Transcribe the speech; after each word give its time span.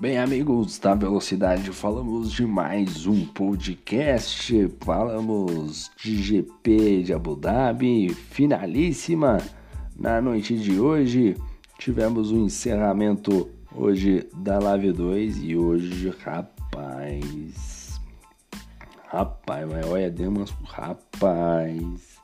Bem, 0.00 0.16
amigos 0.16 0.78
da 0.78 0.94
Velocidade, 0.94 1.72
falamos 1.72 2.30
de 2.30 2.46
mais 2.46 3.04
um 3.04 3.26
podcast. 3.26 4.68
Falamos 4.80 5.90
de 6.00 6.14
GP 6.22 7.02
de 7.02 7.12
Abu 7.12 7.34
Dhabi, 7.34 8.14
finalíssima. 8.14 9.38
Na 9.96 10.20
noite 10.20 10.56
de 10.56 10.78
hoje, 10.78 11.36
tivemos 11.80 12.30
o 12.30 12.36
um 12.36 12.44
encerramento 12.44 13.50
hoje 13.74 14.24
da 14.36 14.60
Live 14.60 14.92
2 14.92 15.42
e 15.42 15.56
hoje, 15.56 16.14
rapaz. 16.24 18.00
Rapaz, 19.08 19.68
mas 19.68 19.84
olha, 19.84 20.08
demos 20.08 20.54
rapaz. 20.62 22.17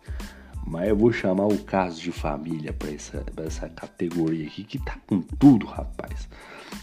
Mas 0.66 0.88
eu 0.88 0.96
vou 0.96 1.12
chamar 1.12 1.46
o 1.46 1.58
caso 1.58 2.00
de 2.00 2.10
família 2.10 2.72
para 2.72 2.90
essa, 2.90 3.24
essa 3.36 3.68
categoria 3.68 4.46
aqui, 4.46 4.64
que 4.64 4.78
tá 4.78 4.96
com 5.06 5.20
tudo, 5.20 5.66
rapaz. 5.66 6.28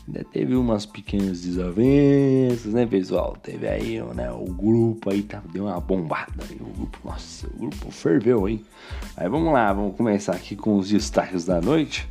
Ainda 0.08 0.24
teve 0.24 0.56
umas 0.56 0.86
pequenas 0.86 1.42
desavenças, 1.42 2.74
né, 2.74 2.86
pessoal? 2.86 3.36
Teve 3.42 3.68
aí, 3.68 4.02
né, 4.16 4.32
o 4.32 4.46
grupo 4.46 5.10
aí 5.10 5.24
tá, 5.24 5.42
deu 5.52 5.66
uma 5.66 5.80
bombada. 5.80 6.44
Aí, 6.50 6.58
o 6.60 6.78
grupo, 6.78 7.00
nossa, 7.04 7.48
o 7.48 7.58
grupo 7.58 7.92
ferveu, 7.92 8.48
hein? 8.48 8.64
Aí 9.18 9.28
vamos 9.28 9.52
lá, 9.52 9.72
vamos 9.74 9.96
começar 9.96 10.34
aqui 10.34 10.56
com 10.56 10.78
os 10.78 10.90
destaques 10.90 11.46
da 11.46 11.60
noite. 11.60 12.08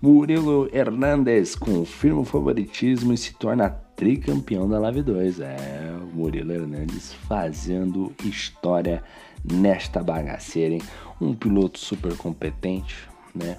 Murilo 0.00 0.68
Hernandes 0.72 1.54
confirma 1.56 2.20
o 2.20 2.24
favoritismo 2.24 3.14
e 3.14 3.16
se 3.16 3.32
torna 3.34 3.70
tricampeão 3.70 4.68
da 4.68 4.78
Live 4.78 5.02
2. 5.02 5.40
É, 5.40 5.96
o 6.02 6.14
Murilo 6.14 6.52
Hernandes 6.52 7.12
fazendo 7.26 8.12
história 8.22 9.02
nesta 9.44 10.02
bagaceira, 10.02 10.74
hein? 10.74 10.82
Um 11.20 11.34
piloto 11.34 11.78
super 11.78 12.16
competente, 12.16 13.08
né? 13.34 13.58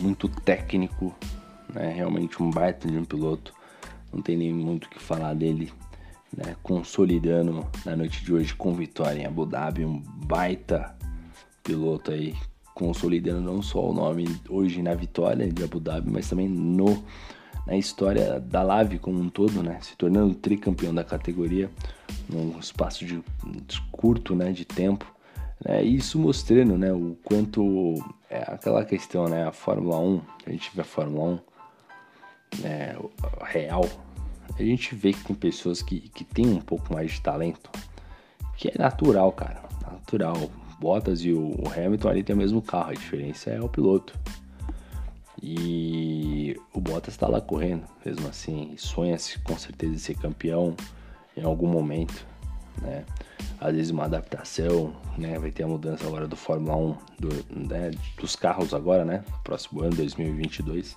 Muito 0.00 0.28
técnico, 0.28 1.14
né? 1.72 1.92
Realmente 1.92 2.42
um 2.42 2.50
baita 2.50 2.88
de 2.90 2.96
um 2.96 3.04
piloto. 3.04 3.52
Não 4.12 4.22
tem 4.22 4.36
nem 4.36 4.52
muito 4.52 4.84
o 4.84 4.88
que 4.88 4.98
falar 4.98 5.34
dele, 5.34 5.72
né? 6.36 6.56
Consolidando 6.62 7.66
na 7.84 7.94
noite 7.94 8.24
de 8.24 8.32
hoje 8.32 8.54
com 8.54 8.72
vitória 8.74 9.20
em 9.20 9.26
Abu 9.26 9.44
Dhabi, 9.44 9.84
um 9.84 10.00
baita 10.00 10.96
piloto 11.62 12.10
aí, 12.10 12.34
consolidando 12.74 13.40
não 13.40 13.62
só 13.62 13.90
o 13.90 13.92
nome 13.92 14.24
hoje 14.48 14.82
na 14.82 14.94
vitória 14.94 15.50
de 15.50 15.64
Abu 15.64 15.80
Dhabi, 15.80 16.10
mas 16.10 16.28
também 16.28 16.48
no 16.48 17.04
na 17.66 17.76
história 17.76 18.38
da 18.40 18.62
Lave 18.62 18.98
como 18.98 19.18
um 19.18 19.30
todo, 19.30 19.62
né? 19.62 19.78
Se 19.80 19.96
tornando 19.96 20.34
tricampeão 20.34 20.94
da 20.94 21.02
categoria 21.02 21.70
num 22.28 22.58
espaço 22.58 23.04
de, 23.04 23.22
de 23.66 23.80
curto, 23.92 24.34
né, 24.34 24.52
de 24.52 24.64
tempo. 24.64 25.06
Né? 25.64 25.82
Isso 25.82 26.18
mostrando, 26.18 26.76
né, 26.76 26.92
o 26.92 27.16
quanto 27.24 27.94
é 28.28 28.42
aquela 28.46 28.84
questão, 28.84 29.28
né, 29.28 29.44
a 29.44 29.52
Fórmula 29.52 29.98
1, 29.98 30.20
a 30.46 30.50
gente 30.50 30.70
vê 30.74 30.82
a 30.82 30.84
Fórmula 30.84 31.40
1 32.58 32.60
né, 32.62 32.96
real, 33.42 33.84
a 34.58 34.62
gente 34.62 34.94
vê 34.94 35.12
que 35.12 35.24
tem 35.24 35.36
pessoas 35.36 35.82
que, 35.82 36.00
que 36.00 36.24
tem 36.24 36.46
um 36.46 36.60
pouco 36.60 36.92
mais 36.92 37.12
de 37.12 37.20
talento, 37.20 37.70
que 38.56 38.68
é 38.68 38.74
natural, 38.78 39.32
cara, 39.32 39.62
natural. 39.90 40.50
Bottas 40.78 41.20
e 41.20 41.32
o 41.32 41.54
Hamilton 41.74 42.08
ali 42.08 42.22
tem 42.22 42.34
o 42.34 42.38
mesmo 42.38 42.60
carro, 42.60 42.90
a 42.90 42.94
diferença 42.94 43.48
é 43.48 43.60
o 43.60 43.68
piloto. 43.68 44.18
E 45.46 46.58
o 46.72 46.80
Bottas 46.80 47.12
está 47.12 47.28
lá 47.28 47.38
correndo, 47.38 47.84
mesmo 48.02 48.26
assim, 48.26 48.74
sonha-se 48.78 49.38
com 49.40 49.58
certeza 49.58 49.92
de 49.92 49.98
ser 49.98 50.14
campeão 50.14 50.74
em 51.36 51.42
algum 51.42 51.66
momento, 51.66 52.26
né? 52.80 53.04
Às 53.60 53.74
vezes 53.74 53.90
uma 53.90 54.06
adaptação, 54.06 54.96
né? 55.18 55.38
Vai 55.38 55.50
ter 55.50 55.64
a 55.64 55.66
mudança 55.66 56.06
agora 56.06 56.26
do 56.26 56.34
Fórmula 56.34 56.74
1, 56.76 56.96
do, 57.18 57.68
né? 57.68 57.90
dos 58.18 58.34
carros 58.34 58.72
agora, 58.72 59.04
né? 59.04 59.22
Próximo 59.44 59.82
ano, 59.82 59.94
2022. 59.94 60.96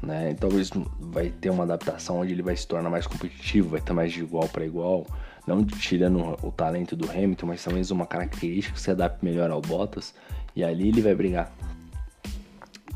Né? 0.00 0.30
E 0.30 0.34
talvez 0.36 0.70
vai 1.00 1.30
ter 1.30 1.50
uma 1.50 1.64
adaptação 1.64 2.20
onde 2.20 2.30
ele 2.30 2.42
vai 2.42 2.54
se 2.54 2.68
tornar 2.68 2.90
mais 2.90 3.08
competitivo, 3.08 3.70
vai 3.70 3.80
estar 3.80 3.92
mais 3.92 4.12
de 4.12 4.20
igual 4.20 4.48
para 4.48 4.64
igual, 4.64 5.04
não 5.48 5.64
tirando 5.64 6.38
o 6.46 6.52
talento 6.52 6.94
do 6.94 7.10
Hamilton, 7.10 7.46
mas 7.46 7.64
talvez 7.64 7.90
uma 7.90 8.06
característica 8.06 8.76
que 8.76 8.80
se 8.80 8.92
adapte 8.92 9.24
melhor 9.24 9.50
ao 9.50 9.60
Bottas, 9.60 10.14
e 10.54 10.62
ali 10.62 10.90
ele 10.90 11.02
vai 11.02 11.14
brigar 11.14 11.52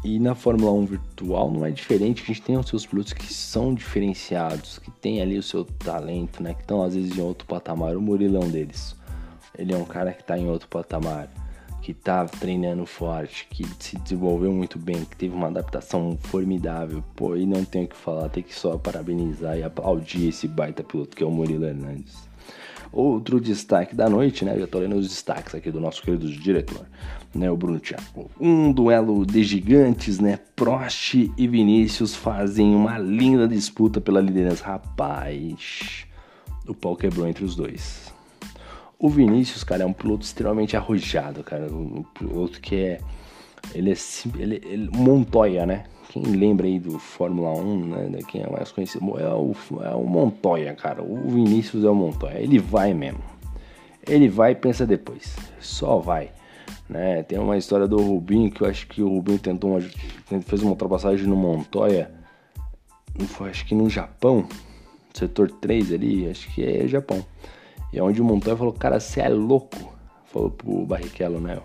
e 0.07 0.21
na 0.21 0.37
Fórmula 0.37 0.71
1 0.71 0.87
virtual 0.87 1.51
não 1.51 1.67
é 1.67 1.71
diferente, 1.73 2.23
a 2.23 2.27
gente 2.27 2.41
tem 2.41 2.57
os 2.57 2.69
seus 2.69 2.87
pilotos 2.87 3.13
que 3.13 3.27
são 3.27 3.75
diferenciados, 3.75 4.79
que 4.79 4.89
tem 4.89 5.21
ali 5.21 5.37
o 5.37 5.43
seu 5.43 5.65
talento, 5.65 6.41
né? 6.41 6.55
Que 6.55 6.61
estão 6.61 6.81
às 6.81 6.95
vezes 6.95 7.19
em 7.19 7.21
outro 7.21 7.45
patamar. 7.45 7.97
O 7.97 8.01
Murilão 8.01 8.49
deles, 8.49 8.95
ele 9.59 9.75
é 9.75 9.77
um 9.77 9.85
cara 9.85 10.13
que 10.13 10.21
está 10.21 10.39
em 10.39 10.49
outro 10.49 10.69
patamar, 10.69 11.29
que 11.83 11.91
está 11.91 12.25
treinando 12.25 12.87
forte, 12.87 13.49
que 13.51 13.67
se 13.81 13.99
desenvolveu 13.99 14.53
muito 14.53 14.79
bem, 14.79 15.05
que 15.05 15.17
teve 15.17 15.35
uma 15.35 15.49
adaptação 15.49 16.17
formidável. 16.23 17.03
Pô, 17.17 17.35
e 17.35 17.45
não 17.45 17.65
tenho 17.65 17.87
o 17.87 17.89
que 17.89 17.97
falar, 17.97 18.29
tem 18.29 18.45
que 18.45 18.55
só 18.55 18.79
parabenizar 18.79 19.59
e 19.59 19.65
aplaudir 19.65 20.29
esse 20.29 20.47
baita 20.47 20.85
piloto 20.85 21.17
que 21.17 21.25
é 21.25 21.27
o 21.27 21.33
Murilo 21.33 21.65
Hernandes. 21.65 22.15
Outro 22.93 23.41
destaque 23.41 23.95
da 23.95 24.09
noite, 24.09 24.45
né? 24.45 24.55
Eu 24.57 24.69
tô 24.69 24.79
lendo 24.79 24.95
os 24.95 25.09
destaques 25.09 25.55
aqui 25.55 25.71
do 25.71 25.81
nosso 25.81 26.01
querido 26.01 26.31
diretor, 26.31 26.87
né? 27.37 27.51
O 27.51 27.57
Bruno 27.57 27.79
Thiago. 27.79 28.31
Um 28.41 28.73
duelo 28.73 29.25
de 29.25 29.43
gigantes, 29.45 30.19
né? 30.19 30.39
Prost 30.55 31.15
e 31.15 31.49
Vinícius 31.49 32.15
fazem 32.15 32.75
uma 32.75 32.99
linda 32.99 33.47
disputa 33.47 34.01
pela 34.01 34.21
liderança. 34.21 34.65
Rapaz, 34.65 36.07
o 36.67 36.75
pau 36.75 36.97
quebrou 36.97 37.27
entre 37.27 37.45
os 37.45 37.55
dois. 37.55 38.13
O 38.99 39.11
Vinícius, 39.11 39.63
cara, 39.63 39.83
é 39.83 39.87
um 39.87 39.93
piloto 39.93 40.25
extremamente 40.25 40.77
arrojado, 40.77 41.43
cara. 41.43 41.67
Um 41.67 42.03
piloto 42.15 42.61
que 42.61 42.77
é. 42.77 43.01
Ele 43.75 43.93
é. 43.93 43.97
Ele, 44.39 44.63
ele, 44.65 44.91
Montoya, 44.93 45.67
né? 45.67 45.85
Quem 46.09 46.23
lembra 46.23 46.67
aí 46.67 46.79
do 46.79 46.99
Fórmula 46.99 47.51
1, 47.59 47.77
né? 47.85 48.19
Quem 48.29 48.43
é 48.43 48.49
mais 48.49 48.73
conhecido 48.73 49.05
é 49.19 49.29
o, 49.29 49.55
é 49.83 49.95
o 49.95 50.05
Montoya, 50.05 50.75
cara. 50.75 51.03
O 51.03 51.29
Vinícius 51.29 51.85
é 51.85 51.89
o 51.91 51.95
Montoya. 51.95 52.39
Ele 52.39 52.59
vai 52.59 52.95
mesmo. 52.95 53.23
Ele 54.07 54.29
vai 54.29 54.53
e 54.53 54.55
pensa 54.55 54.87
depois. 54.87 55.37
Só 55.61 55.99
vai. 55.99 56.31
Né? 56.89 57.23
Tem 57.23 57.39
uma 57.39 57.57
história 57.57 57.87
do 57.87 57.97
Rubinho 57.97 58.51
que 58.51 58.63
eu 58.63 58.69
acho 58.69 58.87
que 58.87 59.03
o 59.03 59.09
Rubinho 59.09 59.39
tentou 59.39 59.71
uma, 59.71 59.81
fez 60.43 60.63
uma 60.63 60.71
ultrapassagem 60.71 61.27
no 61.27 61.37
Montoya. 61.37 62.11
Foi, 63.29 63.51
acho 63.51 63.67
que 63.67 63.75
no 63.75 63.89
Japão. 63.89 64.47
Setor 65.15 65.51
3 65.51 65.93
ali, 65.93 66.29
acho 66.29 66.53
que 66.55 66.63
é 66.63 66.87
Japão. 66.87 67.25
E 67.93 67.99
é 67.99 68.03
onde 68.03 68.21
o 68.21 68.25
Montoya 68.25 68.57
falou, 68.57 68.73
cara, 68.73 69.01
você 69.01 69.21
é 69.21 69.29
louco. 69.29 69.95
Falou 70.27 70.51
pro 70.51 70.85
Barrichello, 70.85 71.41
né? 71.41 71.59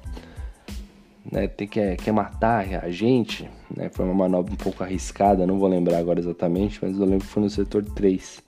né, 1.30 1.48
tem 1.48 1.68
que 1.68 1.96
quer 1.98 2.12
matar 2.12 2.66
a 2.84 2.90
gente, 2.90 3.50
né, 3.76 3.90
foi 3.90 4.06
uma 4.06 4.14
manobra 4.14 4.53
um 4.53 4.58
pouco 4.58 4.84
arriscada, 4.84 5.46
não 5.46 5.59
vou 5.59 5.68
lembrar 5.68 5.98
agora 5.98 6.20
exatamente, 6.20 6.80
mas 6.82 6.98
eu 6.98 7.06
lembro 7.06 7.26
que 7.26 7.32
foi 7.32 7.44
no 7.44 7.50
setor 7.50 7.84
3. 7.84 8.42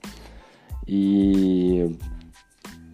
E 0.86 1.96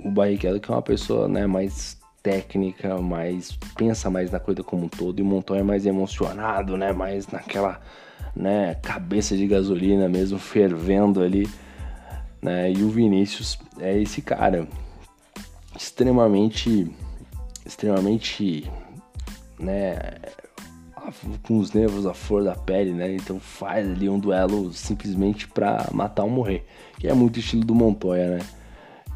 o 0.05 0.11
Barrichello 0.11 0.61
que 0.61 0.71
é 0.71 0.75
uma 0.75 0.83
pessoa, 0.83 1.29
né, 1.29 1.47
mais 1.47 2.00
técnica, 2.23 2.99
mais 2.99 3.53
pensa 3.77 4.11
mais 4.11 4.31
na 4.31 4.39
coisa 4.39 4.63
como 4.63 4.85
um 4.85 4.89
todo 4.89 5.19
e 5.19 5.23
o 5.23 5.25
Montoya 5.25 5.61
é 5.61 5.65
mais 5.65 5.87
emocionado, 5.87 6.77
né, 6.77 6.93
mais 6.93 7.27
naquela, 7.29 7.81
né, 8.35 8.75
cabeça 8.77 9.37
de 9.37 9.47
gasolina 9.47 10.09
mesmo 10.09 10.39
fervendo 10.39 11.23
ali, 11.23 11.49
né? 12.43 12.73
E 12.73 12.83
o 12.83 12.89
Vinícius 12.89 13.59
é 13.79 14.01
esse 14.01 14.23
cara 14.23 14.67
extremamente 15.77 16.91
extremamente 17.65 18.71
né, 19.59 19.97
com 21.43 21.59
os 21.59 21.73
nervos 21.73 22.07
à 22.07 22.15
flor 22.15 22.45
da 22.45 22.55
pele, 22.55 22.93
né? 22.93 23.15
Então 23.15 23.39
faz 23.39 23.89
ali 23.89 24.09
um 24.09 24.19
duelo 24.19 24.73
simplesmente 24.73 25.49
para 25.49 25.89
matar 25.93 26.25
ou 26.25 26.31
morrer, 26.31 26.67
que 26.99 27.09
é 27.09 27.15
muito 27.15 27.39
estilo 27.39 27.65
do 27.65 27.75
Montoya, 27.75 28.39
né? 28.39 28.47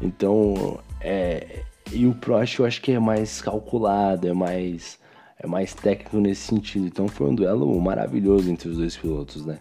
Então, 0.01 0.79
é, 1.01 1.63
e 1.91 2.05
o 2.07 2.13
Prost 2.13 2.59
eu 2.59 2.65
acho 2.65 2.81
que 2.81 2.91
é 2.91 2.99
mais 2.99 3.41
calculado, 3.41 4.27
é 4.27 4.33
mais 4.33 4.99
é 5.39 5.47
mais 5.47 5.73
técnico 5.73 6.17
nesse 6.17 6.41
sentido. 6.41 6.87
Então 6.87 7.07
foi 7.07 7.27
um 7.27 7.35
duelo 7.35 7.79
maravilhoso 7.79 8.49
entre 8.49 8.69
os 8.69 8.77
dois 8.77 8.95
pilotos, 8.95 9.45
né? 9.45 9.59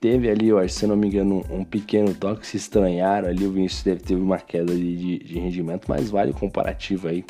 Teve 0.00 0.28
ali, 0.28 0.48
eu 0.48 0.58
acho, 0.58 0.74
se 0.74 0.86
não 0.86 0.96
me 0.96 1.06
engano, 1.06 1.44
um, 1.48 1.64
pequeno 1.64 2.12
toque, 2.12 2.44
se 2.44 2.56
estranharam 2.56 3.28
ali, 3.28 3.46
o 3.46 3.52
Vinícius 3.52 3.84
deve 3.84 4.00
ter 4.00 4.16
uma 4.16 4.38
queda 4.38 4.74
de, 4.74 4.96
de, 4.96 5.18
de 5.20 5.38
rendimento, 5.38 5.86
mas 5.88 6.10
vale 6.10 6.32
o 6.32 6.34
comparativo 6.34 7.06
aí 7.06 7.24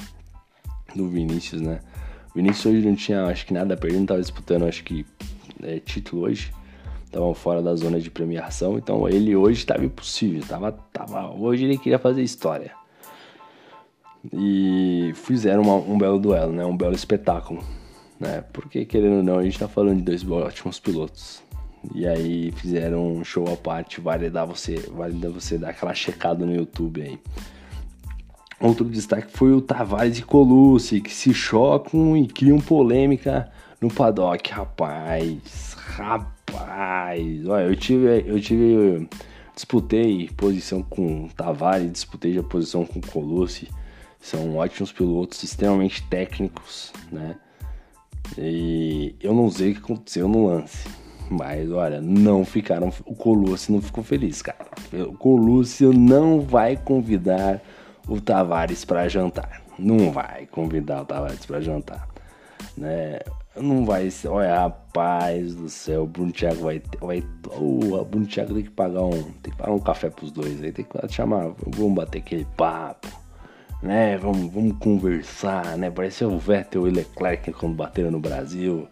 do 0.97 1.07
Vinícius, 1.07 1.61
né? 1.61 1.81
Vinícius 2.35 2.75
hoje 2.75 2.87
não 2.87 2.97
tinha, 2.97 3.27
acho 3.27 3.45
que 3.45 3.53
nada 3.53 3.75
a 3.75 3.77
perder, 3.77 3.97
não 3.97 4.05
estava 4.05 4.21
disputando, 4.21 4.65
acho 4.65 4.83
que 4.85 5.05
é, 5.63 5.81
título 5.81 6.23
hoje. 6.23 6.51
Estavam 7.05 7.35
fora 7.35 7.61
da 7.61 7.75
zona 7.75 8.01
de 8.01 8.11
premiação, 8.11 8.79
então 8.79 9.07
ele 9.07 9.37
hoje 9.37 9.59
estava 9.59 9.85
impossível, 9.85 10.43
tava, 10.49 10.73
tava, 10.73 11.31
hoje 11.31 11.65
ele 11.65 11.77
queria 11.77 11.99
fazer 11.99 12.23
história. 12.23 12.73
E 14.31 15.13
fizeram 15.15 15.63
uma, 15.63 15.75
um 15.75 15.99
belo 15.99 16.19
duelo, 16.19 16.53
né? 16.53 16.65
Um 16.65 16.77
belo 16.77 16.95
espetáculo, 16.95 17.65
né? 18.21 18.45
Porque 18.53 18.85
querendo 18.85 19.17
ou 19.17 19.23
não, 19.23 19.39
a 19.39 19.43
gente 19.43 19.55
está 19.55 19.67
falando 19.67 19.97
de 19.97 20.03
dois 20.03 20.29
ótimos 20.31 20.79
pilotos. 20.79 21.43
E 21.95 22.07
aí 22.07 22.53
fizeram 22.53 23.17
um 23.17 23.25
show 23.25 23.53
à 23.53 23.57
parte, 23.57 24.01
vale 24.01 24.31
dar 24.31 24.45
você, 24.45 24.77
vale 24.93 25.15
dar 25.15 25.31
você 25.31 25.59
dar 25.59 25.71
aquela 25.71 25.95
checada 25.95 26.47
no 26.47 26.55
YouTube 26.55 27.03
aí. 27.03 27.19
Outro 28.61 28.85
destaque 28.85 29.29
foi 29.33 29.53
o 29.53 29.61
Tavares 29.61 30.19
e 30.21 30.23
Colucci, 30.23 31.01
que 31.01 31.13
se 31.13 31.35
chocam 31.35 32.17
e 32.17 32.29
criam 32.29 32.61
polêmica 32.61 33.51
no 33.81 33.93
paddock. 33.93 34.53
Rapaz, 34.53 35.77
rapaz, 35.97 37.47
olha, 37.49 37.65
eu 37.65 37.75
tive, 37.75 38.25
eu 38.25 38.41
tive, 38.41 39.09
disputei 39.53 40.31
posição 40.37 40.81
com 40.81 41.27
Tavares, 41.37 41.91
disputei 41.91 42.39
a 42.39 42.43
posição 42.45 42.87
com 42.87 43.01
Colosse, 43.01 43.69
são 44.23 44.57
ótimos 44.57 44.93
pilotos, 44.93 45.43
extremamente 45.43 46.03
técnicos, 46.05 46.93
né? 47.11 47.37
E 48.39 49.17
eu 49.21 49.35
não 49.35 49.51
sei 49.51 49.73
o 49.73 49.75
que 49.75 49.81
aconteceu 49.81 50.29
no 50.29 50.47
lance, 50.47 50.89
mas 51.29 51.71
olha, 51.71 52.01
não 52.01 52.45
ficaram, 52.45 52.91
o 53.05 53.17
Colosse 53.17 53.73
não 53.73 53.83
ficou 53.83 54.05
feliz, 54.05 54.41
cara. 54.41 54.65
O 54.93 55.13
Colosse 55.15 55.85
não 55.87 56.41
vai 56.41 56.77
convidar 56.77 57.61
o 58.09 58.21
Tavares 58.21 58.85
para 58.85 59.09
jantar, 59.09 59.61
não 59.77 60.13
vai 60.13 60.47
convidar 60.47 61.03
o 61.03 61.05
Tavares 61.05 61.45
para 61.45 61.61
jantar, 61.61 62.09
né? 62.77 63.19
Não 63.55 63.85
vai 63.85 64.09
ser. 64.09 64.29
Olha, 64.29 64.57
rapaz 64.57 65.55
do 65.55 65.69
céu, 65.69 66.05
o 66.05 66.07
Bruno 66.07 66.33
Thiago 66.33 66.63
vai. 66.63 66.81
vai 67.01 67.23
o 67.59 68.03
Bruno 68.03 68.27
Thiago 68.27 68.55
tem 68.55 68.63
que 68.63 68.71
pagar 68.71 69.03
um. 69.03 69.11
Tem 69.43 69.53
que 69.53 69.57
pagar 69.57 69.73
um 69.73 69.79
café 69.79 70.09
pros 70.09 70.33
dois 70.33 70.63
aí. 70.63 70.73
Tem 70.73 70.87
que 70.87 71.09
chamar. 71.13 71.53
Vamos 71.67 71.95
bater 71.95 72.21
aquele 72.21 72.47
papo. 72.57 73.22
Né? 73.83 74.17
Vamos, 74.17 74.53
vamos 74.53 74.79
conversar, 74.79 75.77
né? 75.77 75.91
Parece 75.91 76.25
o 76.25 76.39
Vettel 76.39 76.87
e 76.87 76.91
o 76.91 76.95
Leclerc 76.95 77.53
quando 77.53 77.75
bateram 77.75 78.11
no 78.11 78.21
Brasil. 78.21 78.87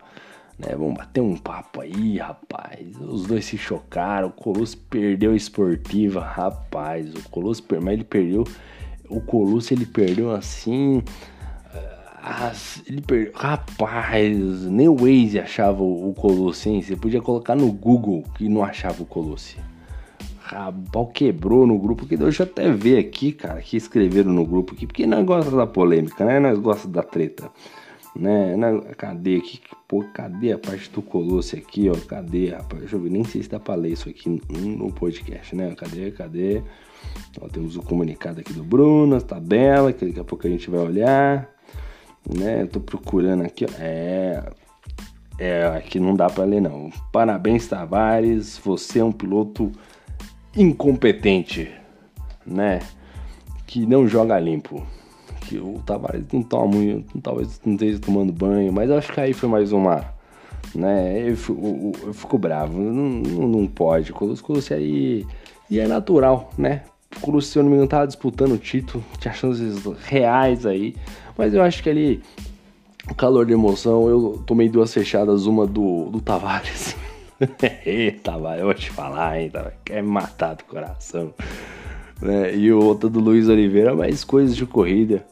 Né? 0.58 0.75
Vamos 0.76 0.94
bater 0.94 1.20
um 1.20 1.37
papo 1.37 1.81
aí, 1.81 2.19
rapaz. 2.19 2.96
Os 3.00 3.26
dois 3.26 3.44
se 3.44 3.56
chocaram. 3.56 4.28
O 4.28 4.32
Colosso 4.32 4.76
perdeu 4.76 5.32
a 5.32 5.37
esportiva, 5.37 6.20
rapaz. 6.20 7.14
O 7.14 7.28
Colosso, 7.28 7.64
mas 7.81 7.94
ele 7.94 8.04
perdeu. 8.04 8.44
O 9.08 9.20
Colosso 9.20 9.72
ele 9.72 9.87
perdeu 9.87 10.32
assim 10.32 11.02
ah, 12.22 12.52
ele 12.87 13.00
per... 13.00 13.32
Rapaz, 13.34 14.66
nem 14.66 14.88
o 14.88 14.96
Waze 14.96 15.38
achava 15.38 15.82
o 15.82 16.12
Colosse, 16.14 16.69
hein? 16.69 16.82
Você 16.82 16.94
podia 16.94 17.20
colocar 17.22 17.54
no 17.54 17.72
Google 17.72 18.22
que 18.34 18.48
não 18.48 18.62
achava 18.62 19.02
o 19.02 19.06
Colosse. 20.50 20.64
Rabal 20.64 21.06
quebrou 21.08 21.67
no 21.67 21.79
grupo, 21.79 22.06
que 22.06 22.17
deixa 22.17 22.43
eu 22.43 22.47
até 22.47 22.70
ver 22.70 22.99
aqui, 22.99 23.32
cara, 23.32 23.61
que 23.61 23.76
escreveram 23.76 24.32
no 24.32 24.44
grupo 24.44 24.75
aqui, 24.75 24.87
porque 24.87 25.06
nós 25.06 25.25
gosta 25.25 25.50
da 25.50 25.67
polêmica, 25.67 26.25
né? 26.25 26.41
Nós 26.41 26.58
gosta 26.58 26.88
da 26.88 27.02
treta, 27.02 27.50
né? 28.14 28.56
Cadê 28.97 29.37
aqui? 29.37 29.61
Pô, 29.88 30.05
cadê 30.14 30.52
a 30.52 30.58
parte 30.58 30.91
do 30.91 31.02
Colosse 31.02 31.56
aqui, 31.56 31.88
ó? 31.88 31.94
Cadê, 32.06 32.50
rapaz? 32.50 32.81
Deixa 32.81 32.97
eu 32.97 33.00
ver, 33.00 33.11
nem 33.11 33.25
sei 33.25 33.43
se 33.43 33.49
dá 33.49 33.58
pra 33.58 33.75
ler 33.75 33.93
isso 33.93 34.08
aqui 34.08 34.41
no 34.50 34.93
podcast, 34.93 35.55
né? 35.55 35.75
Cadê, 35.76 36.11
cadê? 36.11 36.62
Ó, 37.41 37.49
temos 37.49 37.76
o 37.76 37.82
comunicado 37.82 38.41
aqui 38.41 38.52
do 38.52 38.62
Bruno, 38.62 39.17
a 39.17 39.20
tabela, 39.20 39.93
que 39.93 40.06
daqui 40.06 40.20
a 40.20 40.25
pouco 40.25 40.47
a 40.47 40.50
gente 40.50 40.70
vai 40.70 40.81
olhar 40.81 41.49
né? 42.29 42.62
Eu 42.62 42.69
tô 42.69 42.81
procurando 42.81 43.43
aqui, 43.43 43.64
ó. 43.64 43.69
É. 43.79 44.43
É, 45.38 45.67
aqui 45.69 45.99
não 45.99 46.14
dá 46.14 46.29
para 46.29 46.44
ler 46.44 46.61
não. 46.61 46.91
Parabéns, 47.11 47.67
Tavares, 47.67 48.61
você 48.62 48.99
é 48.99 49.05
um 49.05 49.12
piloto 49.12 49.73
incompetente, 50.56 51.70
né? 52.47 52.81
Que 53.67 53.87
não 53.87 54.06
joga 54.06 54.38
limpo. 54.38 54.85
Que 55.43 55.58
o 55.58 55.81
Tavares 55.85 56.25
não 56.32 56.43
toma 56.43 56.67
muito, 56.67 57.19
talvez 57.20 57.61
não 57.64 57.73
esteja 57.75 57.99
tomando 57.99 58.32
banho, 58.32 58.73
mas 58.73 58.91
acho 58.91 59.12
que 59.12 59.20
aí 59.20 59.32
foi 59.32 59.49
mais 59.49 59.73
uma, 59.73 60.05
né? 60.75 61.23
Eu, 61.23 61.37
eu, 62.06 62.14
fico 62.14 62.38
bravo, 62.38 62.79
não, 62.79 63.49
não, 63.49 63.67
pode. 63.67 64.12
Colosse 64.12 64.75
aí 64.75 65.26
e 65.69 65.81
é 65.81 65.88
natural, 65.88 66.50
né? 66.56 66.82
O 67.17 67.20
Colosse, 67.20 67.49
se 67.49 67.58
eu 67.58 67.62
não 67.62 67.70
me 67.70 67.76
engano, 67.76 67.88
tava 67.88 68.06
disputando 68.06 68.52
o 68.52 68.58
título, 68.58 69.02
tinha 69.19 69.35
chances 69.35 69.85
reais 70.05 70.64
aí. 70.67 70.94
Mas 71.37 71.55
eu 71.55 71.62
acho 71.62 71.82
que 71.82 71.91
ali, 71.91 72.23
calor 73.17 73.47
de 73.47 73.52
emoção, 73.52 74.08
eu 74.08 74.43
tomei 74.47 74.69
duas 74.69 74.93
fechadas, 74.93 75.47
uma 75.47 75.67
do, 75.67 76.11
do 76.11 76.20
Tavares. 76.20 76.94
Tavares, 78.22 78.60
eu 78.60 78.66
vou 78.66 78.75
te 78.75 78.90
falar, 78.90 79.40
hein, 79.40 79.50
Tavares, 79.50 79.78
quer 79.84 80.02
me 80.02 80.08
matar 80.08 80.54
do 80.54 80.64
coração. 80.64 81.32
Né? 82.20 82.54
E 82.54 82.72
outra 82.72 83.08
do 83.08 83.19
Luiz 83.19 83.48
Oliveira, 83.48 83.94
mas 83.94 84.25
coisas 84.25 84.54
de 84.54 84.66
corrida, 84.66 85.25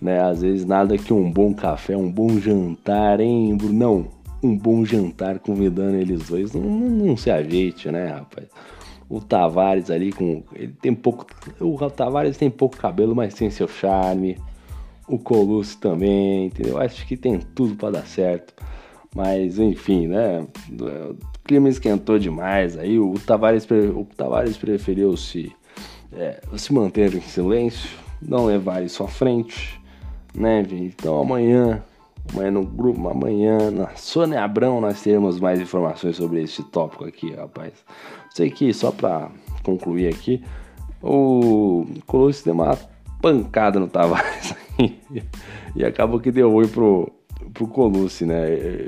né? 0.00 0.20
Às 0.20 0.42
vezes 0.42 0.64
nada 0.64 0.96
que 0.96 1.12
um 1.12 1.30
bom 1.30 1.52
café, 1.52 1.96
um 1.96 2.10
bom 2.10 2.38
jantar, 2.38 3.20
hein, 3.20 3.56
Brunão? 3.56 4.06
Um 4.42 4.56
bom 4.56 4.84
jantar 4.84 5.40
convidando 5.40 5.96
eles 5.96 6.28
dois, 6.28 6.52
não, 6.52 6.62
não, 6.62 7.06
não 7.06 7.16
se 7.16 7.30
ajeite, 7.30 7.90
né, 7.90 8.06
rapaz? 8.06 8.46
o 9.08 9.20
Tavares 9.20 9.90
ali 9.90 10.12
com. 10.12 10.42
Ele 10.54 10.74
tem 10.80 10.94
pouco. 10.94 11.26
O 11.60 11.78
Tavares 11.90 12.36
tem 12.36 12.50
pouco 12.50 12.76
cabelo, 12.76 13.14
mas 13.14 13.34
tem 13.34 13.50
seu 13.50 13.68
charme 13.68 14.36
o 15.08 15.18
Colucci 15.18 15.78
também, 15.78 16.46
entendeu? 16.46 16.78
Acho 16.78 17.06
que 17.06 17.16
tem 17.16 17.38
tudo 17.38 17.76
para 17.76 17.92
dar 17.92 18.06
certo. 18.06 18.54
Mas 19.14 19.58
enfim, 19.58 20.08
né? 20.08 20.46
Clima 21.46 21.68
esquentou 21.68 22.18
demais. 22.18 22.76
Aí 22.76 22.98
o 22.98 23.14
Tavares, 23.24 23.64
o 23.70 24.04
Tavares 24.16 24.56
preferiu 24.56 25.16
se, 25.16 25.52
é, 26.12 26.40
se 26.56 26.72
manter 26.72 27.14
em 27.14 27.20
silêncio, 27.20 27.88
não 28.20 28.46
levar 28.46 28.82
isso 28.82 29.04
à 29.04 29.08
frente, 29.08 29.80
né, 30.34 30.64
gente? 30.64 30.96
Então 30.98 31.20
amanhã, 31.20 31.82
amanhã 32.32 32.50
no 32.50 32.64
grupo, 32.66 33.08
amanhã 33.08 33.70
na 33.70 33.94
Sônia 33.94 34.42
Abrão 34.42 34.80
nós 34.80 35.00
teremos 35.00 35.38
mais 35.38 35.60
informações 35.60 36.16
sobre 36.16 36.42
esse 36.42 36.64
tópico 36.64 37.04
aqui, 37.04 37.32
rapaz. 37.32 37.72
Sei 38.34 38.50
que 38.50 38.74
só 38.74 38.90
para 38.90 39.30
concluir 39.62 40.08
aqui, 40.08 40.42
o 41.00 41.86
Colucci 42.06 42.44
deu 42.44 42.54
uma 42.54 42.76
pancada 43.22 43.78
no 43.78 43.86
Tavares 43.86 44.52
e 45.76 45.84
acabou 45.84 46.18
que 46.18 46.32
deu 46.32 46.52
oi 46.52 46.66
pro, 46.66 47.08
pro 47.54 47.68
Colucci, 47.68 48.24
né? 48.24 48.46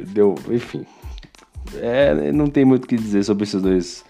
Deu, 0.08 0.34
enfim. 0.50 0.84
É, 1.76 2.32
não 2.32 2.46
tem 2.46 2.64
muito 2.64 2.84
o 2.84 2.88
que 2.88 2.96
dizer 2.96 3.22
sobre 3.22 3.44
esses 3.44 3.60
dois 3.60 4.04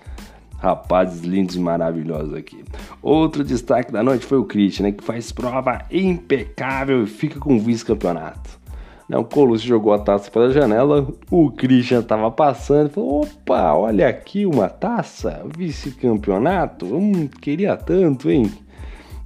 rapazes 0.58 1.22
lindos 1.22 1.56
e 1.56 1.60
maravilhosos 1.60 2.34
aqui. 2.34 2.64
Outro 3.00 3.44
destaque 3.44 3.92
da 3.92 4.02
noite 4.02 4.26
foi 4.26 4.38
o 4.38 4.44
Christian, 4.44 4.84
né? 4.84 4.92
Que 4.92 5.04
faz 5.04 5.32
prova 5.32 5.82
impecável 5.90 7.04
e 7.04 7.06
fica 7.06 7.38
com 7.38 7.58
vice-campeonato. 7.58 8.58
Né, 9.08 9.16
o 9.16 9.24
Colucci 9.24 9.66
jogou 9.66 9.94
a 9.94 9.98
taça 9.98 10.30
pela 10.30 10.50
janela, 10.50 11.08
o 11.30 11.50
Christian 11.50 12.02
tava 12.02 12.30
passando 12.30 12.90
e 12.90 12.92
falou: 12.92 13.22
opa, 13.22 13.72
olha 13.72 14.06
aqui 14.06 14.44
uma 14.44 14.68
taça, 14.68 15.46
vice-campeonato, 15.56 16.84
hum, 16.84 17.26
queria 17.40 17.74
tanto, 17.74 18.30
hein? 18.30 18.52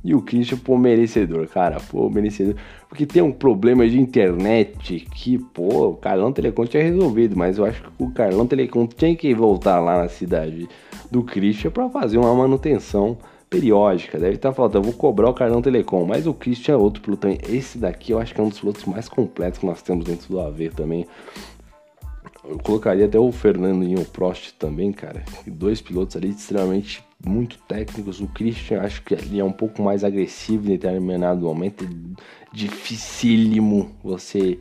E 0.05 0.15
o 0.15 0.23
Christian, 0.23 0.59
pô, 0.59 0.77
merecedor, 0.79 1.49
cara, 1.49 1.79
pô, 1.91 2.09
merecedor. 2.09 2.55
Porque 2.93 3.07
tem 3.07 3.23
um 3.23 3.33
problema 3.33 3.89
de 3.89 3.99
internet 3.99 5.09
que, 5.15 5.39
pô, 5.39 5.89
o 5.89 5.97
Carlão 5.97 6.31
Telecom 6.31 6.67
tinha 6.67 6.83
resolvido, 6.83 7.35
mas 7.35 7.57
eu 7.57 7.65
acho 7.65 7.83
que 7.83 7.89
o 7.99 8.11
Carlão 8.11 8.47
Telecom 8.47 8.87
tinha 8.87 9.17
que 9.17 9.35
voltar 9.35 9.81
lá 9.81 10.03
na 10.03 10.11
cidade 10.11 10.69
do 11.11 11.23
Christian 11.23 11.71
para 11.71 11.89
fazer 11.89 12.19
uma 12.19 12.35
manutenção 12.35 13.17
periódica. 13.49 14.19
Deve 14.19 14.35
estar 14.35 14.51
tá 14.51 14.55
faltando, 14.55 14.85
vou 14.85 14.93
cobrar 14.93 15.31
o 15.31 15.33
Carlão 15.33 15.63
Telecom, 15.63 16.05
mas 16.05 16.27
o 16.27 16.35
Christian 16.35 16.75
é 16.75 16.77
outro 16.77 17.01
piloto. 17.01 17.29
Esse 17.49 17.79
daqui 17.79 18.13
eu 18.13 18.19
acho 18.19 18.35
que 18.35 18.41
é 18.43 18.45
um 18.45 18.51
dos 18.51 18.61
pilotos 18.61 18.85
mais 18.85 19.09
completos 19.09 19.59
que 19.59 19.65
nós 19.65 19.81
temos 19.81 20.05
dentro 20.05 20.29
do 20.29 20.39
AV 20.39 20.69
também. 20.77 21.07
Eu 22.47 22.59
colocaria 22.59 23.07
até 23.07 23.19
o 23.19 23.33
Fernando 23.33 23.85
e 23.85 23.95
o 23.95 24.05
Prost 24.05 24.53
também, 24.59 24.93
cara. 24.93 25.25
Dois 25.47 25.81
pilotos 25.81 26.15
ali 26.15 26.29
extremamente 26.29 27.03
muito 27.27 27.59
técnicos. 27.69 28.21
O 28.21 28.27
Christian 28.29 28.81
acho 28.81 29.03
que 29.03 29.15
ele 29.15 29.39
é 29.39 29.45
um 29.45 29.53
pouco 29.53 29.83
mais 29.83 30.05
agressivo 30.05 30.67
em 30.67 30.71
determinado 30.71 31.47
momento. 31.47 31.89
Dificílimo 32.53 33.91
você 34.03 34.59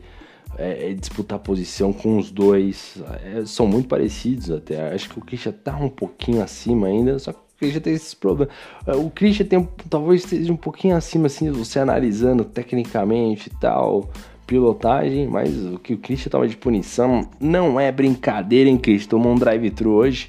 é, 0.56 0.90
é, 0.90 0.94
disputar 0.94 1.38
posição 1.38 1.92
com 1.92 2.18
os 2.18 2.30
dois. 2.30 3.02
É, 3.24 3.44
são 3.44 3.66
muito 3.66 3.88
parecidos 3.88 4.50
até. 4.50 4.92
Acho 4.92 5.08
que 5.08 5.18
o 5.18 5.22
Christian 5.22 5.52
tá 5.52 5.76
um 5.76 5.88
pouquinho 5.88 6.42
acima 6.42 6.86
ainda, 6.86 7.18
só 7.18 7.32
que 7.32 7.38
o 7.38 7.58
Christian 7.58 7.80
tem 7.80 7.94
esses 7.94 8.14
problemas. 8.14 8.54
É, 8.86 8.94
o 8.94 9.10
Christian 9.10 9.46
tem, 9.46 9.68
talvez 9.88 10.24
esteja 10.24 10.52
um 10.52 10.56
pouquinho 10.56 10.96
acima, 10.96 11.26
assim, 11.26 11.50
você 11.50 11.78
analisando 11.78 12.44
tecnicamente 12.44 13.48
e 13.48 13.60
tal, 13.60 14.10
pilotagem, 14.46 15.26
mas 15.26 15.56
o 15.66 15.78
que 15.78 15.94
o 15.94 15.98
Christian 15.98 16.30
tava 16.30 16.46
de 16.46 16.56
punição 16.56 17.28
não 17.40 17.80
é 17.80 17.90
brincadeira, 17.90 18.68
hein, 18.68 18.76
Christian? 18.76 19.10
Tomou 19.10 19.32
um 19.32 19.38
drive-thru 19.38 19.90
hoje, 19.90 20.28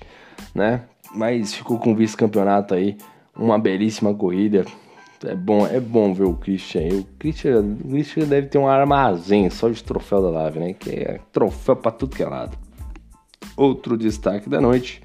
né? 0.55 0.83
Mas 1.13 1.53
ficou 1.53 1.77
com 1.77 1.96
vice-campeonato 1.96 2.74
aí, 2.74 2.98
uma 3.36 3.60
belíssima 3.60 4.13
corrida. 4.13 4.65
É 5.25 5.36
bom, 5.36 5.65
é 5.65 5.79
bom 5.79 6.13
ver 6.13 6.25
o 6.25 6.36
Christian. 6.36 7.00
O 7.00 7.03
Christian, 7.17 7.77
o 7.84 7.89
Christian 7.89 8.25
deve 8.25 8.48
ter 8.48 8.58
um 8.58 8.67
armazém 8.67 9.50
só 9.50 9.70
de 9.70 9.82
troféu 9.82 10.22
da 10.22 10.29
Live, 10.29 10.60
né? 10.60 10.74
Que 10.74 10.89
é 10.91 11.20
troféu 11.32 11.75
para 11.75 11.91
tudo 11.91 12.15
que 12.15 12.24
é 12.24 12.27
lado. 12.27 12.58
Outro 13.55 13.98
destaque 13.98 14.50
da 14.50 14.60
noite 14.60 15.01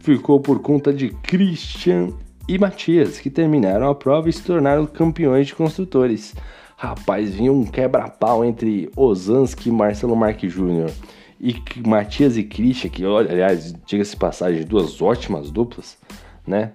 ficou 0.00 0.38
por 0.38 0.60
conta 0.60 0.92
de 0.92 1.10
Christian 1.22 2.08
e 2.46 2.58
Matias, 2.58 3.18
que 3.18 3.30
terminaram 3.30 3.88
a 3.88 3.94
prova 3.94 4.28
e 4.28 4.32
se 4.32 4.42
tornaram 4.42 4.84
campeões 4.84 5.46
de 5.46 5.54
construtores. 5.54 6.34
Rapaz, 6.76 7.34
vinha 7.34 7.52
um 7.52 7.64
quebra-pau 7.64 8.44
entre 8.44 8.90
Ozanski 8.94 9.70
e 9.70 9.72
Marcelo 9.72 10.14
Marques 10.14 10.52
Jr 10.52 10.92
e 11.40 11.54
Matias 11.86 12.36
e 12.36 12.42
Christian, 12.44 12.90
que 12.90 13.04
aliás, 13.04 13.74
diga-se 13.86 14.16
passagem, 14.16 14.64
duas 14.64 15.00
ótimas 15.00 15.50
duplas, 15.50 15.98
né? 16.46 16.72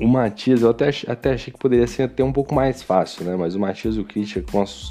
O 0.00 0.08
Matias, 0.08 0.62
eu 0.62 0.70
até, 0.70 0.88
até 1.06 1.34
achei 1.34 1.52
que 1.52 1.58
poderia 1.58 1.86
ser 1.86 2.04
até 2.04 2.24
um 2.24 2.32
pouco 2.32 2.54
mais 2.54 2.82
fácil, 2.82 3.24
né? 3.24 3.36
Mas 3.36 3.54
o 3.54 3.60
Matias 3.60 3.96
e 3.96 4.00
o 4.00 4.04
Christian, 4.04 4.42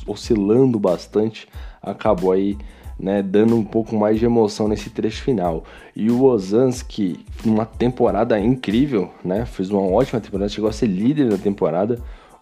oscilando 0.05 0.79
bastante, 0.79 1.47
acabou 1.81 2.31
aí 2.31 2.55
né, 2.99 3.23
dando 3.23 3.55
um 3.55 3.63
pouco 3.63 3.95
mais 3.95 4.19
de 4.19 4.25
emoção 4.25 4.67
nesse 4.67 4.89
trecho 4.89 5.23
final. 5.23 5.63
E 5.95 6.11
o 6.11 6.23
Ozanski, 6.23 7.25
numa 7.45 7.65
temporada 7.65 8.37
incrível, 8.39 9.09
né, 9.23 9.45
fez 9.45 9.71
uma 9.71 9.81
ótima 9.81 10.19
temporada, 10.19 10.49
chegou 10.49 10.69
a 10.69 10.73
ser 10.73 10.87
líder 10.87 11.29
da 11.29 11.37
temporada. 11.37 11.99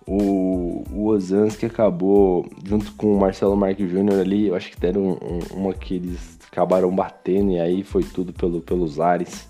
O, 0.07 0.85
o 0.89 1.07
Ozanski 1.07 1.65
acabou, 1.65 2.47
junto 2.63 2.93
com 2.93 3.13
o 3.13 3.19
Marcelo 3.19 3.57
Marques 3.57 3.91
Júnior 3.91 4.21
ali, 4.21 4.47
eu 4.47 4.55
acho 4.55 4.71
que 4.71 4.79
deram 4.79 5.01
um, 5.01 5.11
um, 5.11 5.39
uma 5.57 5.73
que 5.73 5.95
eles 5.95 6.39
acabaram 6.49 6.95
batendo 6.95 7.51
e 7.51 7.59
aí 7.59 7.83
foi 7.83 8.03
tudo 8.03 8.31
pelo, 8.31 8.61
pelos 8.61 9.01
ares, 9.01 9.49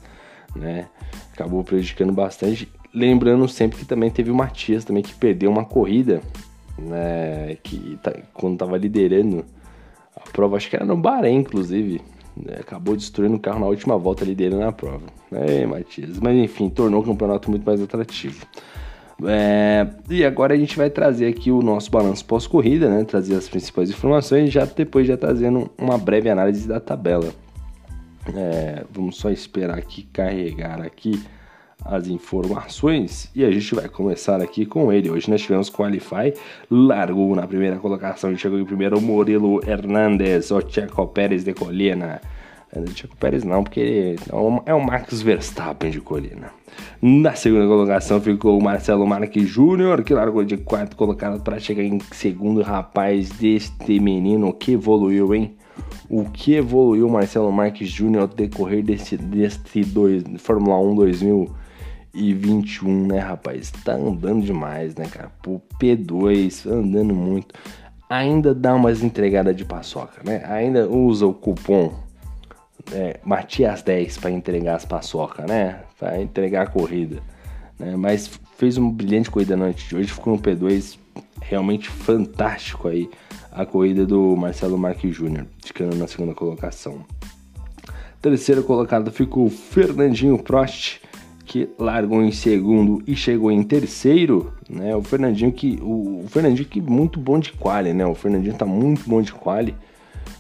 né? 0.55 0.87
Acabou 1.31 1.63
prejudicando 1.63 2.11
bastante. 2.11 2.67
Lembrando 2.91 3.47
sempre 3.47 3.77
que 3.77 3.85
também 3.85 4.09
teve 4.09 4.31
o 4.31 4.35
Matias 4.35 4.83
também 4.83 5.03
que 5.03 5.13
perdeu 5.13 5.51
uma 5.51 5.63
corrida, 5.63 6.21
né? 6.77 7.55
Que 7.61 7.99
tá, 8.01 8.11
quando 8.33 8.53
estava 8.53 8.77
liderando 8.77 9.45
a 10.15 10.31
prova, 10.31 10.57
acho 10.57 10.69
que 10.69 10.75
era 10.75 10.85
no 10.85 10.97
Bahrein, 10.97 11.37
inclusive. 11.37 12.01
Né, 12.35 12.57
acabou 12.59 12.95
destruindo 12.95 13.35
o 13.35 13.39
carro 13.39 13.59
na 13.59 13.65
última 13.65 13.97
volta, 13.97 14.23
liderando 14.23 14.63
a 14.63 14.71
prova. 14.71 15.05
É, 15.31 15.65
Matias. 15.65 16.19
Mas 16.19 16.35
enfim, 16.35 16.69
tornou 16.69 17.01
o 17.01 17.05
campeonato 17.05 17.49
muito 17.49 17.63
mais 17.63 17.81
atrativo. 17.81 18.45
É, 19.25 19.87
e 20.09 20.23
agora 20.23 20.53
a 20.53 20.57
gente 20.57 20.77
vai 20.77 20.89
trazer 20.89 21.27
aqui 21.27 21.51
o 21.51 21.61
nosso 21.61 21.89
balanço 21.89 22.23
pós-corrida, 22.25 22.89
né? 22.89 23.03
Trazer 23.03 23.35
as 23.35 23.49
principais 23.49 23.89
informações 23.89 24.49
e 24.49 24.51
já 24.51 24.65
depois 24.65 25.07
já 25.07 25.17
trazendo 25.17 25.71
uma 25.77 25.97
breve 25.97 26.29
análise 26.29 26.67
da 26.67 26.79
tabela. 26.79 27.33
É, 28.35 28.83
vamos 28.91 29.17
só 29.17 29.29
esperar 29.29 29.77
aqui 29.77 30.03
carregar 30.13 30.81
aqui 30.81 31.19
as 31.83 32.07
informações 32.07 33.31
e 33.33 33.45
a 33.45 33.51
gente 33.51 33.73
vai 33.73 33.87
começar 33.87 34.41
aqui 34.41 34.65
com 34.65 34.91
ele. 34.91 35.09
Hoje 35.09 35.29
nós 35.29 35.41
tivemos 35.41 35.69
Qualify, 35.69 36.33
largou 36.69 37.35
na 37.35 37.47
primeira 37.47 37.77
colocação 37.77 38.35
chegou 38.35 38.59
em 38.59 38.65
primeiro 38.65 38.99
Murilo 38.99 39.61
Hernandes, 39.67 40.51
o 40.51 40.61
Checo 40.61 41.07
Pérez 41.07 41.43
de 41.43 41.53
Colina. 41.53 42.21
É, 42.71 42.79
o 42.79 42.87
Checo 42.95 43.15
Pérez 43.15 43.43
não, 43.43 43.63
porque 43.63 44.15
é 44.65 44.73
o 44.73 44.85
Max 44.85 45.21
Verstappen 45.21 45.89
de 45.89 46.01
Colina. 46.01 46.51
Na 47.01 47.33
segunda 47.33 47.65
colocação 47.65 48.19
ficou 48.19 48.57
o 48.57 48.63
Marcelo 48.63 49.07
Marques 49.07 49.47
Júnior, 49.47 50.03
que 50.03 50.13
largou 50.13 50.43
de 50.43 50.57
quarto 50.57 50.95
colocado 50.95 51.41
para 51.41 51.59
chegar 51.59 51.83
em 51.83 51.99
segundo. 52.11 52.61
Rapaz, 52.61 53.29
deste 53.29 53.99
menino 53.99 54.51
que 54.53 54.73
evoluiu, 54.73 55.33
hein? 55.33 55.55
O 56.09 56.25
que 56.25 56.55
evoluiu 56.55 57.07
Marcelo 57.09 57.51
Marques 57.51 57.89
Júnior 57.89 58.23
ao 58.23 58.27
decorrer 58.27 58.83
desse, 58.83 59.15
desse 59.17 59.81
dois, 59.83 60.23
Fórmula 60.37 60.79
1 60.79 60.95
2000 60.95 61.55
e 62.13 62.33
21, 62.33 63.07
né, 63.07 63.19
rapaz? 63.19 63.71
Tá 63.71 63.93
andando 63.93 64.43
demais, 64.43 64.95
né, 64.95 65.05
cara? 65.05 65.31
Pô, 65.41 65.61
P2, 65.79 66.69
andando 66.69 67.13
muito. 67.13 67.55
Ainda 68.09 68.53
dá 68.55 68.73
umas 68.73 69.03
entregadas 69.03 69.55
de 69.55 69.65
paçoca, 69.65 70.21
né? 70.23 70.43
Ainda 70.45 70.89
usa 70.89 71.25
o 71.27 71.33
cupom 71.33 72.06
é, 72.91 73.19
Matias 73.23 73.81
10 73.81 74.17
para 74.17 74.31
entregar 74.31 74.75
as 74.75 74.85
paçoca, 74.85 75.45
né? 75.45 75.81
Para 75.99 76.21
entregar 76.21 76.63
a 76.63 76.67
corrida. 76.67 77.21
Né? 77.79 77.95
Mas 77.95 78.39
fez 78.57 78.77
uma 78.77 78.91
brilhante 78.91 79.29
corrida 79.29 79.55
na 79.55 79.65
noite 79.65 79.87
de 79.87 79.95
hoje, 79.95 80.11
ficou 80.11 80.35
no 80.35 80.41
P2 80.41 80.97
realmente 81.41 81.89
fantástico 81.89 82.87
aí 82.87 83.09
a 83.51 83.65
corrida 83.65 84.05
do 84.05 84.35
Marcelo 84.35 84.77
Marques 84.77 85.15
Júnior, 85.15 85.47
ficando 85.63 85.95
na 85.95 86.07
segunda 86.07 86.33
colocação. 86.33 87.03
Terceiro 88.21 88.63
colocado 88.63 89.11
ficou 89.11 89.49
Fernandinho 89.49 90.37
Prost, 90.37 90.99
que 91.45 91.69
largou 91.79 92.21
em 92.21 92.31
segundo 92.31 93.01
e 93.07 93.15
chegou 93.15 93.51
em 93.51 93.63
terceiro, 93.63 94.53
né? 94.69 94.95
O 94.95 95.01
Fernandinho 95.01 95.51
que 95.51 95.79
o, 95.81 96.23
o 96.23 96.27
Fernandinho 96.27 96.67
que 96.67 96.81
muito 96.81 97.19
bom 97.19 97.39
de 97.39 97.53
quali, 97.53 97.93
né? 97.93 98.05
O 98.05 98.13
Fernandinho 98.13 98.55
tá 98.55 98.65
muito 98.65 99.09
bom 99.09 99.21
de 99.21 99.31
quali, 99.31 99.73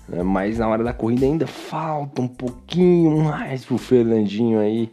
né? 0.07 0.23
mas 0.23 0.57
na 0.57 0.67
hora 0.67 0.83
da 0.83 0.93
corrida 0.93 1.25
ainda 1.25 1.47
falta 1.47 2.21
um 2.21 2.27
pouquinho 2.27 3.23
mais 3.23 3.65
pro 3.65 3.77
Fernandinho 3.77 4.59
aí, 4.59 4.91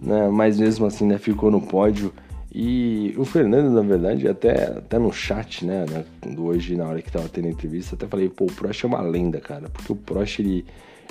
né? 0.00 0.28
Mas 0.28 0.58
mesmo 0.58 0.86
assim 0.86 1.04
ainda 1.04 1.18
ficou 1.18 1.50
no 1.50 1.60
pódio. 1.60 2.12
E 2.56 3.12
o 3.18 3.24
Fernando, 3.24 3.70
na 3.70 3.80
verdade, 3.80 4.28
até, 4.28 4.66
até 4.78 4.96
no 4.96 5.12
chat, 5.12 5.66
né, 5.66 5.84
do 6.24 6.44
hoje, 6.44 6.76
na 6.76 6.86
hora 6.86 7.02
que 7.02 7.10
tava 7.10 7.28
tendo 7.28 7.48
entrevista, 7.48 7.96
até 7.96 8.06
falei, 8.06 8.28
pô, 8.28 8.44
o 8.44 8.52
Prost 8.52 8.84
é 8.84 8.86
uma 8.86 9.00
lenda, 9.00 9.40
cara, 9.40 9.68
porque 9.68 9.92
o 9.92 9.96
Prost, 9.96 10.38
ele, 10.38 10.64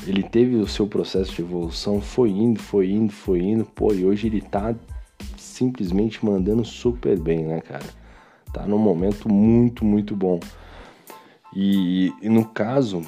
ele 0.08 0.24
teve 0.24 0.56
o 0.56 0.65
seu 0.65 0.88
processo 0.88 1.34
de 1.34 1.42
evolução, 1.42 2.00
foi 2.00 2.30
indo, 2.30 2.62
foi 2.62 2.89
indo, 2.89 3.12
foi 3.12 3.42
indo, 3.42 3.65
pô, 3.65 3.94
e 3.94 4.06
hoje 4.06 4.27
ele 4.27 4.39
tá 4.39 4.74
simplesmente 5.36 6.25
mandando 6.25 6.63
super 6.63 7.20
bem, 7.20 7.44
né, 7.44 7.60
cara? 7.60 7.86
Tá 8.53 8.65
num 8.65 8.77
momento 8.77 9.27
muito, 9.27 9.84
muito 9.84 10.15
bom. 10.15 10.39
E, 11.55 12.12
e 12.22 12.29
no 12.29 12.45
caso, 12.45 13.01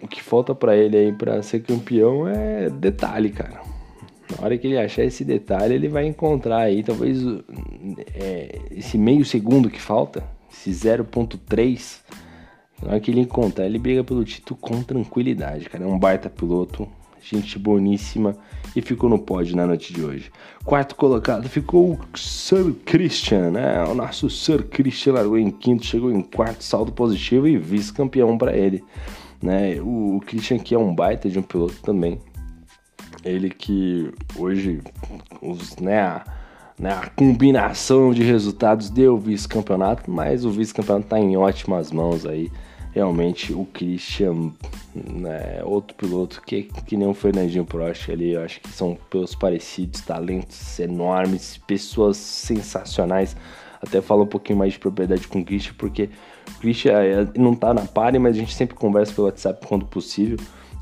o 0.00 0.06
que 0.06 0.22
falta 0.22 0.54
para 0.54 0.76
ele 0.76 0.96
aí 0.96 1.12
para 1.12 1.42
ser 1.42 1.62
campeão 1.62 2.28
é 2.28 2.70
detalhe, 2.70 3.30
cara. 3.30 3.60
Na 4.30 4.44
hora 4.44 4.58
que 4.58 4.66
ele 4.66 4.78
achar 4.78 5.04
esse 5.04 5.24
detalhe, 5.24 5.74
ele 5.74 5.88
vai 5.88 6.06
encontrar 6.06 6.58
aí 6.58 6.82
talvez 6.82 7.18
é, 8.14 8.58
esse 8.70 8.98
meio 8.98 9.24
segundo 9.24 9.70
que 9.70 9.80
falta, 9.80 10.22
esse 10.50 10.70
0.3 10.70 12.00
na 12.82 12.90
hora 12.90 13.00
que 13.00 13.10
ele 13.10 13.20
encontrar, 13.20 13.66
ele 13.66 13.78
briga 13.78 14.04
pelo 14.04 14.24
título 14.24 14.58
com 14.60 14.82
tranquilidade, 14.82 15.68
cara. 15.68 15.84
É 15.84 15.86
um 15.86 15.98
baita 15.98 16.30
piloto, 16.30 16.88
gente 17.36 17.58
boníssima 17.58 18.36
e 18.74 18.82
ficou 18.82 19.08
no 19.08 19.18
pódio 19.18 19.56
na 19.56 19.66
noite 19.66 19.92
de 19.92 20.02
hoje. 20.02 20.30
Quarto 20.64 20.94
colocado 20.94 21.48
ficou 21.48 21.92
o 21.92 22.18
Sir 22.18 22.74
Christian, 22.84 23.50
né? 23.50 23.84
O 23.84 23.94
nosso 23.94 24.28
Sir 24.28 24.64
Christian 24.64 25.14
largou 25.14 25.38
em 25.38 25.50
quinto, 25.50 25.84
chegou 25.84 26.10
em 26.10 26.22
quarto, 26.22 26.62
saldo 26.62 26.92
positivo 26.92 27.48
e 27.48 27.56
vice-campeão 27.56 28.36
para 28.36 28.56
ele, 28.56 28.84
né? 29.42 29.80
O, 29.80 30.20
Christian 30.24 30.58
que 30.58 30.74
é 30.74 30.78
um 30.78 30.94
baita 30.94 31.28
de 31.28 31.38
um 31.38 31.42
piloto 31.42 31.76
também. 31.82 32.20
Ele 33.24 33.50
que 33.50 34.12
hoje 34.36 34.80
os, 35.42 35.76
né, 35.76 36.00
a, 36.00 36.24
né, 36.78 36.92
a 36.92 37.08
combinação 37.10 38.12
de 38.12 38.22
resultados 38.22 38.90
deu 38.90 39.18
vice-campeonato, 39.18 40.10
mas 40.10 40.44
o 40.44 40.50
vice-campeonato 40.50 41.06
está 41.06 41.18
em 41.18 41.36
ótimas 41.36 41.90
mãos 41.90 42.24
aí 42.24 42.50
realmente 42.98 43.52
o 43.52 43.64
Christian, 43.64 44.50
né, 44.92 45.60
outro 45.62 45.94
piloto 45.94 46.42
que, 46.44 46.64
que 46.84 46.96
nem 46.96 47.06
o 47.06 47.14
Fernandinho 47.14 47.64
Prost 47.64 48.10
ali, 48.10 48.32
eu 48.32 48.42
acho 48.42 48.60
que 48.60 48.68
são 48.70 48.98
pelos 49.08 49.36
parecidos, 49.36 50.00
talentos 50.00 50.80
enormes, 50.80 51.58
pessoas 51.58 52.16
sensacionais. 52.16 53.36
Até 53.80 54.00
falo 54.00 54.24
um 54.24 54.26
pouquinho 54.26 54.58
mais 54.58 54.72
de 54.72 54.80
propriedade 54.80 55.28
com 55.28 55.38
o 55.38 55.44
Christian, 55.44 55.74
porque 55.78 56.10
o 56.56 56.58
Christian 56.58 56.92
é, 56.94 57.28
não 57.38 57.54
tá 57.54 57.72
na 57.72 57.82
pare, 57.82 58.18
mas 58.18 58.34
a 58.34 58.40
gente 58.40 58.52
sempre 58.52 58.74
conversa 58.74 59.14
pelo 59.14 59.28
WhatsApp 59.28 59.64
quando 59.64 59.86
possível. 59.86 60.36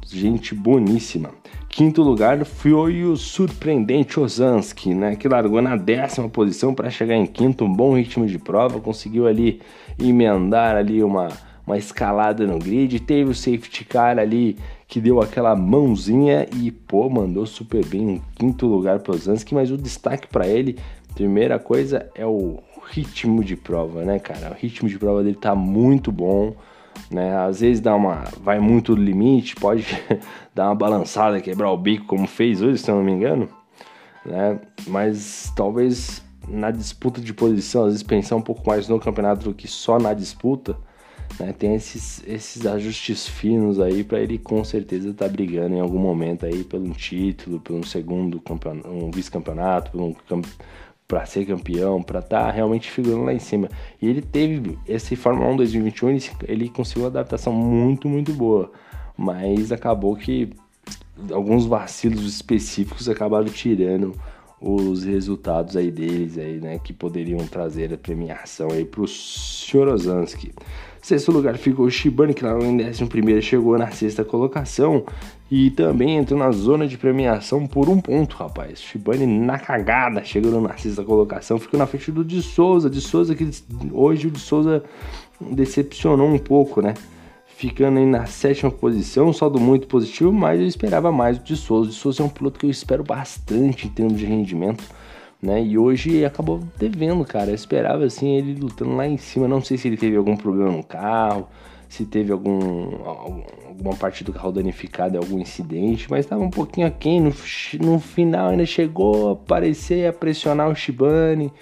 Gente 0.07 0.55
boníssima. 0.55 1.33
Quinto 1.69 2.01
lugar 2.01 2.43
foi 2.47 3.05
o 3.05 3.17
surpreendente 3.17 4.19
Ozanski, 4.19 4.95
né, 4.95 5.17
que 5.17 5.29
largou 5.29 5.61
na 5.61 5.77
décima 5.77 6.31
posição 6.31 6.73
para 6.73 6.89
chegar 6.89 7.17
em 7.17 7.27
quinto, 7.27 7.65
um 7.65 7.73
bom 7.73 7.95
ritmo 7.95 8.25
de 8.25 8.39
prova, 8.39 8.81
conseguiu 8.81 9.27
ali 9.27 9.61
emendar 9.99 10.77
ali 10.77 11.03
uma 11.03 11.29
uma 11.67 11.77
escalada 11.77 12.47
no 12.47 12.59
grid, 12.59 13.01
teve 13.01 13.31
o 13.31 13.35
safety 13.35 13.85
car 13.85 14.19
ali 14.19 14.57
que 14.87 15.01
deu 15.01 15.21
aquela 15.21 15.57
mãozinha 15.57 16.47
e 16.57 16.71
pô, 16.71 17.11
mandou 17.11 17.45
super 17.45 17.85
bem 17.85 18.11
em 18.11 18.23
quinto 18.37 18.67
lugar 18.67 19.01
para 19.01 19.15
o 19.15 19.19
Zansky, 19.19 19.55
mas 19.55 19.71
o 19.73 19.77
destaque 19.77 20.29
para 20.29 20.47
ele, 20.47 20.79
primeira 21.15 21.59
coisa 21.59 22.09
é 22.15 22.25
o 22.25 22.61
ritmo 22.89 23.43
de 23.43 23.57
prova, 23.57 24.05
né, 24.05 24.21
cara? 24.21 24.53
O 24.53 24.55
ritmo 24.55 24.89
de 24.89 24.97
prova 24.97 25.25
dele 25.25 25.37
tá 25.37 25.57
muito 25.57 26.13
bom, 26.13 26.55
né? 27.11 27.37
Às 27.37 27.61
vezes 27.61 27.81
dá 27.81 27.97
uma 27.97 28.25
vai 28.41 28.61
muito 28.61 28.95
do 28.95 29.03
limite, 29.03 29.57
pode 29.57 29.85
dar 30.55 30.69
uma 30.69 30.75
balançada, 30.75 31.41
quebrar 31.41 31.71
o 31.73 31.77
bico 31.77 32.07
como 32.07 32.29
fez 32.29 32.63
hoje, 32.63 32.79
se 32.79 32.89
eu 32.89 32.95
não 32.95 33.03
me 33.03 33.11
engano, 33.11 33.49
né? 34.25 34.61
Mas 34.87 35.53
talvez 35.57 36.25
na 36.49 36.71
disputa 36.71 37.21
de 37.21 37.35
posição, 37.35 37.83
às 37.83 37.89
vezes 37.89 38.03
pensar 38.05 38.37
um 38.37 38.43
pouco 38.43 38.63
mais 38.65 38.89
no 38.89 39.01
campeonato 39.01 39.49
do 39.49 39.55
que 39.55 39.67
só 39.67 39.99
na 39.99 40.15
disputa, 40.15 40.77
né? 41.39 41.53
Tem 41.53 41.75
esses, 41.75 42.23
esses 42.27 42.67
ajustes 42.67 43.27
finos 43.27 43.81
aí 43.81 44.03
para 44.05 44.21
ele 44.21 44.39
com 44.39 44.63
certeza 44.65 45.11
estar 45.11 45.27
tá 45.27 45.31
brigando 45.31 45.75
em 45.75 45.81
algum 45.81 45.99
momento 45.99 46.47
aí 46.47 46.65
pelo 46.65 46.87
um 46.87 46.93
título, 46.93 47.61
pelo 47.61 47.79
um 47.79 47.83
segundo 47.83 48.43
um 48.87 49.11
vice-campeonato, 49.11 49.97
um 50.01 50.15
para 51.07 51.25
ser 51.25 51.47
campeão, 51.47 52.03
para 52.03 52.19
estar 52.19 52.47
tá 52.47 52.51
realmente 52.51 52.91
figurando 52.91 53.25
lá 53.25 53.33
em 53.33 53.39
cima. 53.39 53.69
E 54.01 54.09
ele 54.09 54.23
teve 54.23 54.79
esse 54.87 55.15
Fórmula 55.15 55.51
1 55.51 55.57
2021, 55.57 56.11
ele, 56.11 56.23
ele 56.49 56.69
conseguiu 56.69 57.05
uma 57.05 57.09
adaptação 57.09 57.53
muito, 57.53 58.09
muito 58.09 58.33
boa, 58.33 58.73
mas 59.17 59.71
acabou 59.71 60.17
que 60.17 60.51
alguns 61.31 61.65
vacilos 61.65 62.27
específicos 62.27 63.09
acabaram 63.09 63.47
tirando 63.47 64.15
os 64.61 65.05
resultados 65.05 65.77
aí 65.77 65.91
deles 65.91 66.39
aí, 66.39 66.61
né, 66.61 66.79
que 66.79 66.93
poderiam 66.93 67.47
trazer 67.47 67.93
a 67.93 67.99
premiação 67.99 68.71
aí 68.71 68.85
para 68.85 69.03
o 69.03 69.07
Chorozansky. 69.07 70.53
Sexto 71.07 71.31
lugar 71.31 71.57
ficou 71.57 71.87
o 71.87 71.91
Shibane, 71.91 72.35
que 72.35 72.45
lá 72.45 72.59
em 72.59 72.77
décimo 72.77 73.09
primeiro 73.09 73.41
chegou 73.41 73.79
na 73.79 73.93
sexta 73.93 74.25
colocação 74.25 75.05
e 75.49 75.71
também 75.71 76.17
entrou 76.17 76.37
na 76.37 76.51
zona 76.51 76.85
de 76.85 76.99
premiação 76.99 77.65
por 77.65 77.89
um 77.89 78.01
ponto, 78.01 78.35
rapaz. 78.35 78.81
Shibane 78.81 79.25
na 79.25 79.57
cagada, 79.57 80.25
chegando 80.25 80.61
na 80.61 80.77
sexta 80.77 81.05
colocação, 81.05 81.61
ficou 81.61 81.79
na 81.79 81.87
frente 81.87 82.11
do 82.11 82.25
de 82.25 82.43
Souza. 82.43 82.91
De 82.91 83.01
Souza 83.01 83.37
que 83.37 83.49
hoje 83.93 84.27
o 84.27 84.31
de 84.33 84.41
Souza 84.41 84.83
decepcionou 85.41 86.27
um 86.27 86.39
pouco, 86.39 86.83
né? 86.83 86.95
ficando 87.47 87.99
aí 88.01 88.05
na 88.05 88.27
sétima 88.27 88.73
posição, 88.73 89.33
saldo 89.33 89.61
muito 89.61 89.87
positivo, 89.87 90.33
mas 90.33 90.59
eu 90.59 90.67
esperava 90.67 91.13
mais 91.13 91.41
de 91.41 91.55
Souza. 91.55 91.89
De 91.89 91.95
Souza 91.95 92.21
é 92.21 92.27
um 92.27 92.29
piloto 92.29 92.59
que 92.59 92.67
eu 92.67 92.71
espero 92.71 93.05
bastante 93.05 93.87
em 93.87 93.91
termos 93.91 94.19
de 94.19 94.27
rendimento, 94.27 94.83
né? 95.43 95.63
E 95.63 95.79
hoje 95.79 96.25
acabou 96.25 96.61
devendo, 96.79 97.25
cara. 97.25 97.51
Eu 97.51 97.55
esperava 97.55 98.05
assim 98.05 98.37
ele 98.37 98.55
lutando 98.55 98.97
lá 98.97 99.07
em 99.07 99.17
cima. 99.17 99.47
Não 99.47 99.63
sei 99.63 99.77
se 99.77 99.89
ele 99.89 99.97
teve 99.97 100.17
algum 100.17 100.37
problema 100.37 100.73
no 100.73 100.83
carro, 100.83 101.49
se 101.89 102.05
teve 102.05 102.33
algum, 102.33 103.05
alguma 103.05 103.95
parte 103.95 104.25
do 104.25 104.33
carro 104.33 104.53
danificada, 104.53 105.19
algum 105.19 105.39
incidente, 105.39 106.11
mas 106.11 106.25
estava 106.25 106.43
um 106.43 106.51
pouquinho 106.51 106.87
aquém. 106.87 107.21
No, 107.21 107.33
no 107.81 107.99
final 107.99 108.51
ainda 108.51 108.67
chegou 108.67 109.31
a 109.31 109.33
aparecer, 109.33 110.09
a 110.09 110.13
pressionar 110.13 110.69
o 110.69 110.75
Shibane 110.75 111.53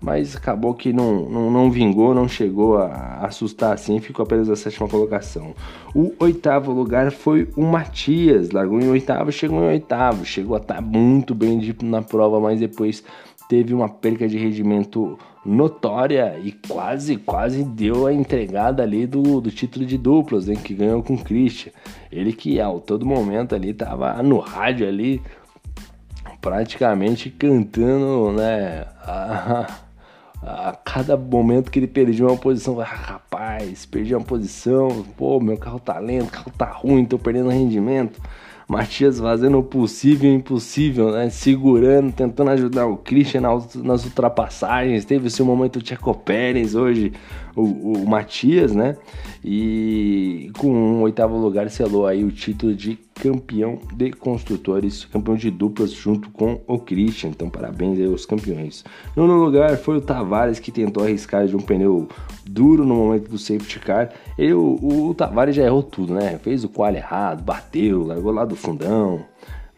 mas 0.00 0.34
acabou 0.34 0.72
que 0.74 0.92
não, 0.92 1.28
não, 1.28 1.50
não 1.50 1.70
vingou, 1.70 2.14
não 2.14 2.26
chegou 2.26 2.78
a 2.78 3.18
assustar 3.22 3.74
assim, 3.74 4.00
ficou 4.00 4.22
apenas 4.22 4.48
a 4.48 4.56
sétima 4.56 4.88
colocação. 4.88 5.54
O 5.94 6.12
oitavo 6.18 6.72
lugar 6.72 7.10
foi 7.12 7.48
o 7.54 7.62
Matias, 7.62 8.50
largou 8.50 8.80
em 8.80 8.88
oitavo, 8.88 9.30
chegou 9.30 9.60
em 9.60 9.68
oitavo, 9.68 10.24
chegou 10.24 10.56
a 10.56 10.60
estar 10.60 10.76
tá 10.76 10.80
muito 10.80 11.34
bem 11.34 11.60
na 11.82 12.00
prova, 12.00 12.40
mas 12.40 12.58
depois 12.58 13.04
teve 13.48 13.74
uma 13.74 13.88
perca 13.88 14.26
de 14.26 14.38
rendimento 14.38 15.18
notória 15.44 16.38
e 16.42 16.52
quase, 16.52 17.16
quase 17.16 17.64
deu 17.64 18.06
a 18.06 18.12
entregada 18.12 18.82
ali 18.82 19.06
do, 19.06 19.40
do 19.40 19.50
título 19.50 19.84
de 19.84 19.98
duplas, 19.98 20.48
hein, 20.48 20.56
que 20.56 20.72
ganhou 20.72 21.02
com 21.02 21.14
o 21.14 21.18
Christian. 21.22 21.72
Ele 22.10 22.32
que 22.32 22.60
a 22.60 22.70
todo 22.78 23.04
momento 23.04 23.54
ali 23.54 23.74
tava 23.74 24.22
no 24.22 24.38
rádio 24.38 24.86
ali, 24.86 25.20
praticamente 26.40 27.30
cantando, 27.30 28.32
né, 28.32 28.86
a, 29.02 29.66
a 30.42 30.72
cada 30.72 31.16
momento 31.16 31.70
que 31.70 31.78
ele 31.78 31.86
perdia 31.86 32.26
uma 32.26 32.36
posição, 32.36 32.80
ah, 32.80 32.84
rapaz, 32.84 33.84
perdi 33.84 34.14
uma 34.14 34.24
posição, 34.24 35.04
pô, 35.16 35.38
meu 35.38 35.56
carro 35.56 35.78
tá 35.78 35.98
lento, 35.98 36.28
o 36.28 36.30
carro 36.30 36.52
tá 36.56 36.66
ruim, 36.66 37.04
tô 37.04 37.18
perdendo 37.18 37.50
rendimento. 37.50 38.20
Matias 38.70 39.18
fazendo 39.18 39.58
o 39.58 39.64
possível 39.64 40.30
e 40.30 40.32
o 40.32 40.36
impossível, 40.36 41.10
né? 41.10 41.28
Segurando, 41.28 42.12
tentando 42.12 42.50
ajudar 42.50 42.86
o 42.86 42.96
Christian 42.96 43.40
nas 43.82 44.04
ultrapassagens. 44.04 45.04
Teve 45.04 45.26
esse 45.26 45.42
momento 45.42 45.80
o 45.80 45.84
Checo 45.84 46.14
Pérez 46.14 46.76
hoje, 46.76 47.12
o, 47.60 48.02
o 48.02 48.08
Matias, 48.08 48.74
né? 48.74 48.96
E 49.44 50.50
com 50.58 50.70
um 50.70 51.02
oitavo 51.02 51.36
lugar 51.36 51.70
selou 51.70 52.06
aí 52.06 52.24
o 52.24 52.30
título 52.30 52.74
de 52.74 52.98
campeão 53.14 53.78
de 53.94 54.10
construtores, 54.10 55.04
campeão 55.04 55.36
de 55.36 55.50
duplas 55.50 55.92
junto 55.92 56.30
com 56.30 56.60
o 56.66 56.78
Christian. 56.78 57.30
Então, 57.30 57.50
parabéns 57.50 57.98
aí 57.98 58.06
aos 58.06 58.24
campeões. 58.24 58.84
Nono 59.14 59.42
lugar 59.42 59.76
foi 59.76 59.98
o 59.98 60.00
Tavares 60.00 60.58
que 60.58 60.72
tentou 60.72 61.04
arriscar 61.04 61.46
de 61.46 61.54
um 61.54 61.60
pneu 61.60 62.08
duro 62.46 62.84
no 62.84 62.94
momento 62.94 63.30
do 63.30 63.38
safety 63.38 63.78
car. 63.78 64.10
Ele, 64.38 64.54
o, 64.54 64.78
o, 65.08 65.14
Tavares 65.14 65.54
já 65.54 65.64
errou 65.64 65.82
tudo, 65.82 66.14
né? 66.14 66.38
Fez 66.42 66.64
o 66.64 66.68
qual 66.68 66.92
errado, 66.94 67.42
bateu, 67.42 68.04
largou 68.06 68.32
lá 68.32 68.44
do 68.44 68.56
fundão, 68.56 69.24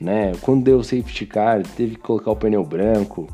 né? 0.00 0.32
Quando 0.40 0.64
deu 0.64 0.78
o 0.78 0.84
safety 0.84 1.26
car, 1.26 1.62
teve 1.76 1.96
que 1.96 2.00
colocar 2.02 2.30
o 2.30 2.36
pneu 2.36 2.64
branco. 2.64 3.26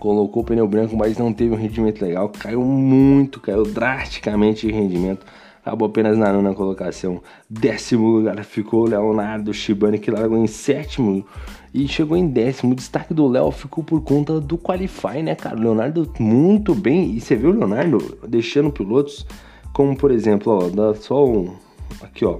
Colocou 0.00 0.42
o 0.42 0.46
pneu 0.46 0.66
branco, 0.66 0.96
mas 0.96 1.16
não 1.16 1.32
teve 1.32 1.54
um 1.54 1.56
rendimento 1.56 2.02
legal. 2.02 2.28
Caiu 2.30 2.62
muito, 2.64 3.38
caiu 3.38 3.62
drasticamente 3.62 4.66
de 4.66 4.72
rendimento 4.72 5.24
acabou 5.62 5.88
apenas 5.88 6.16
na 6.18 6.32
nona 6.32 6.54
colocação. 6.54 7.22
Décimo 7.48 8.08
lugar 8.08 8.42
ficou 8.44 8.84
o 8.84 8.88
Leonardo 8.88 9.52
Shibani, 9.52 9.98
que 9.98 10.10
largou 10.10 10.38
em 10.38 10.46
sétimo 10.46 11.24
e 11.72 11.86
chegou 11.86 12.16
em 12.16 12.26
décimo. 12.26 12.72
O 12.72 12.74
destaque 12.74 13.14
do 13.14 13.28
Léo 13.28 13.50
ficou 13.50 13.84
por 13.84 14.02
conta 14.02 14.40
do 14.40 14.58
Qualify, 14.58 15.22
né, 15.22 15.34
cara? 15.34 15.58
Leonardo 15.58 16.10
muito 16.18 16.74
bem. 16.74 17.14
E 17.14 17.20
você 17.20 17.36
viu 17.36 17.50
o 17.50 17.52
Leonardo 17.54 18.18
deixando 18.26 18.72
pilotos, 18.72 19.26
como 19.72 19.96
por 19.96 20.10
exemplo, 20.10 20.52
ó, 20.52 20.68
dá 20.68 20.94
só 20.94 21.24
um. 21.24 21.54
Aqui, 22.02 22.24
ó. 22.24 22.38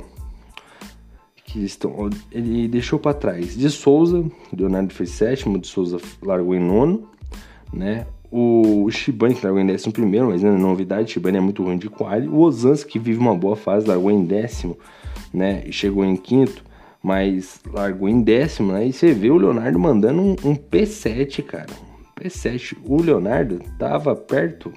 Que 1.45 1.65
estão, 1.65 2.09
ele 2.31 2.69
deixou 2.69 2.99
para 2.99 3.13
trás 3.13 3.57
de 3.57 3.69
Souza, 3.71 4.25
Leonardo 4.57 4.95
fez 4.95 5.11
sétimo, 5.11 5.59
de 5.59 5.67
Souza 5.67 5.99
largou 6.23 6.55
em 6.55 6.61
nono, 6.61 7.09
né? 7.73 8.07
O 8.31 8.89
Shibane, 8.91 9.35
que 9.35 9.45
largou 9.45 9.61
em 9.61 9.67
décimo 9.67 9.93
primeiro, 9.93 10.29
mas 10.29 10.43
não 10.43 10.55
é 10.55 10.59
novidade, 10.59 11.11
Shibane 11.11 11.39
é 11.39 11.41
muito 11.41 11.65
ruim 11.65 11.77
de 11.77 11.89
quali. 11.89 12.29
O 12.29 12.39
Ozans, 12.39 12.85
que 12.85 12.99
vive 12.99 13.19
uma 13.19 13.35
boa 13.35 13.57
fase, 13.57 13.89
largou 13.89 14.11
em 14.11 14.25
décimo, 14.25 14.79
né? 15.35 15.65
E 15.67 15.73
chegou 15.73 16.05
em 16.05 16.17
quinto, 16.17 16.65
mas 17.03 17.61
largou 17.73 18.09
em 18.09 18.23
décimo, 18.23 18.73
né? 18.73 18.87
E 18.87 18.93
você 18.93 19.13
vê 19.13 19.31
o 19.31 19.37
Leonardo 19.37 19.79
mandando 19.79 20.23
um, 20.23 20.37
um 20.45 20.55
P7, 20.55 21.43
cara. 21.43 21.67
Um 21.73 22.21
P7. 22.23 22.77
O 22.85 23.03
Leonardo 23.03 23.59
tava 23.79 24.15
perto 24.15 24.73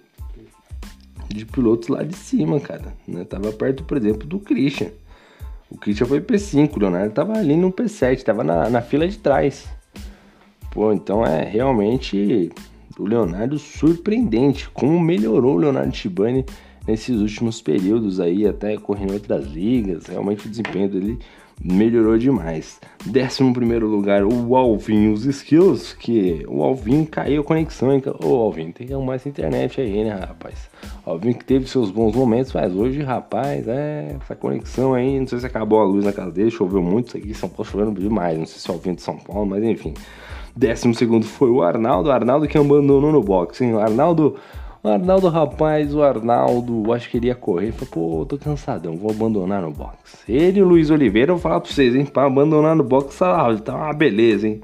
de 1.28 1.46
pilotos 1.46 1.90
lá 1.90 2.04
de 2.04 2.16
cima, 2.16 2.60
cara. 2.60 2.94
Né? 3.08 3.24
Tava 3.24 3.52
perto, 3.52 3.84
por 3.84 3.98
exemplo, 3.98 4.28
do 4.28 4.40
Christian. 4.40 4.90
O 5.70 5.78
Christian 5.78 6.08
foi 6.08 6.22
P5, 6.22 6.76
o 6.76 6.80
Leonardo 6.80 7.14
tava 7.14 7.34
ali 7.34 7.56
no 7.56 7.72
P7, 7.72 8.24
tava 8.24 8.44
na, 8.44 8.70
na 8.70 8.82
fila 8.82 9.08
de 9.08 9.18
trás. 9.18 9.68
Pô, 10.72 10.92
então 10.94 11.26
é 11.26 11.44
realmente 11.44 12.52
o 12.98 13.06
Leonardo 13.06 13.58
surpreendente, 13.58 14.70
como 14.70 15.00
melhorou 15.00 15.56
o 15.56 15.60
Leonardo 15.60 15.96
Shibani 15.96 16.46
nesses 16.88 17.20
últimos 17.20 17.62
períodos 17.62 18.20
aí, 18.20 18.46
até 18.46 18.78
correndo 18.78 19.12
em 19.12 19.16
outras 19.16 19.46
ligas, 19.48 20.08
realmente 20.08 20.48
o 20.48 20.50
desempenho 20.50 20.90
dele 20.90 21.20
melhorou 21.62 22.18
demais. 22.18 22.80
11 23.08 23.54
primeiro 23.54 23.88
lugar, 23.88 24.24
o 24.24 24.56
Alvin, 24.56 25.12
os 25.12 25.26
skills, 25.26 25.94
que 25.94 26.44
o 26.48 26.64
Alvin 26.64 27.06
caiu 27.06 27.42
a 27.42 27.44
conexão, 27.44 27.94
hein? 27.94 28.02
Ô 28.24 28.36
Alvin, 28.36 28.72
tem 28.72 28.88
que 28.88 28.94
arrumar 28.94 29.16
essa 29.16 29.30
internet 29.30 29.80
aí, 29.80 30.04
né, 30.04 30.14
rapaz? 30.14 30.70
Alvin 31.06 31.34
que 31.34 31.46
teve 31.46 31.68
seus 31.68 31.92
bons 31.92 32.16
momentos, 32.16 32.52
mas 32.54 32.74
hoje, 32.74 33.02
rapaz, 33.02 33.68
é 33.68 34.18
essa 34.22 34.36
conexão 34.36 34.94
aí, 34.94 35.20
não 35.20 35.28
sei 35.28 35.40
se 35.40 35.46
acabou 35.46 35.80
a 35.80 35.86
luz 35.86 36.06
na 36.06 36.14
casa 36.14 36.32
dele, 36.32 36.52
choveu 36.52 36.82
muito, 36.82 37.10
isso 37.10 37.18
aqui 37.18 37.34
São 37.34 37.50
Paulo 37.50 37.66
chovendo 37.66 38.00
demais, 38.00 38.38
não 38.38 38.46
sei 38.46 38.60
se 38.60 38.70
é 38.70 38.72
o 38.72 38.76
Alvin 38.76 38.96
de 38.96 39.02
São 39.02 39.18
Paulo, 39.18 39.46
mas 39.46 39.64
enfim. 39.64 39.94
Décimo 40.56 40.94
segundo 40.94 41.26
foi 41.26 41.50
o 41.50 41.64
Arnaldo, 41.64 42.12
Arnaldo 42.12 42.48
que 42.48 42.58
abandonou 42.58 43.12
no 43.12 43.22
boxe, 43.22 43.66
hein? 43.66 43.74
O 43.74 43.80
Arnaldo, 43.80 44.36
o 44.84 44.88
Arnaldo, 44.88 45.28
rapaz, 45.28 45.96
o 45.96 46.04
Arnaldo, 46.04 46.94
acho 46.94 47.10
que 47.10 47.18
ele 47.18 47.28
ia 47.28 47.36
correr, 47.36 47.72
falou, 47.72 48.20
pô, 48.20 48.26
tô 48.26 48.38
cansadão, 48.38 48.96
vou 48.96 49.10
abandonar 49.10 49.62
no 49.64 49.72
boxe. 49.72 50.32
Ele 50.32 50.60
e 50.60 50.62
o 50.62 50.68
Luiz 50.68 50.92
Oliveira, 50.92 51.32
eu 51.32 51.38
vou 51.38 51.42
falar 51.42 51.60
pra 51.60 51.72
vocês, 51.72 51.96
hein? 51.96 52.06
Pra 52.06 52.26
abandonar 52.26 52.76
no 52.76 52.84
boxe, 52.84 53.18
tá, 53.18 53.56
tá 53.58 53.76
uma 53.76 53.94
beleza, 53.94 54.48
hein? 54.48 54.62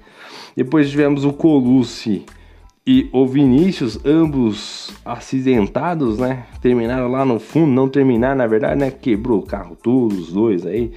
Depois 0.56 0.90
tivemos 0.90 1.26
o 1.26 1.34
Colucci 1.34 2.26
e 2.86 3.10
o 3.12 3.26
Vinícius, 3.26 4.00
ambos 4.06 4.92
acidentados, 5.06 6.20
né? 6.20 6.46
Terminaram 6.62 7.08
lá 7.08 7.26
no 7.26 7.40
fundo, 7.40 7.72
não 7.72 7.88
terminaram, 7.88 8.38
na 8.38 8.48
verdade, 8.48 8.80
né? 8.80 8.92
Quebrou 8.92 9.40
o 9.40 9.46
carro 9.46 9.76
tudo, 9.82 10.16
os 10.16 10.32
dois 10.32 10.66
aí. 10.66 10.92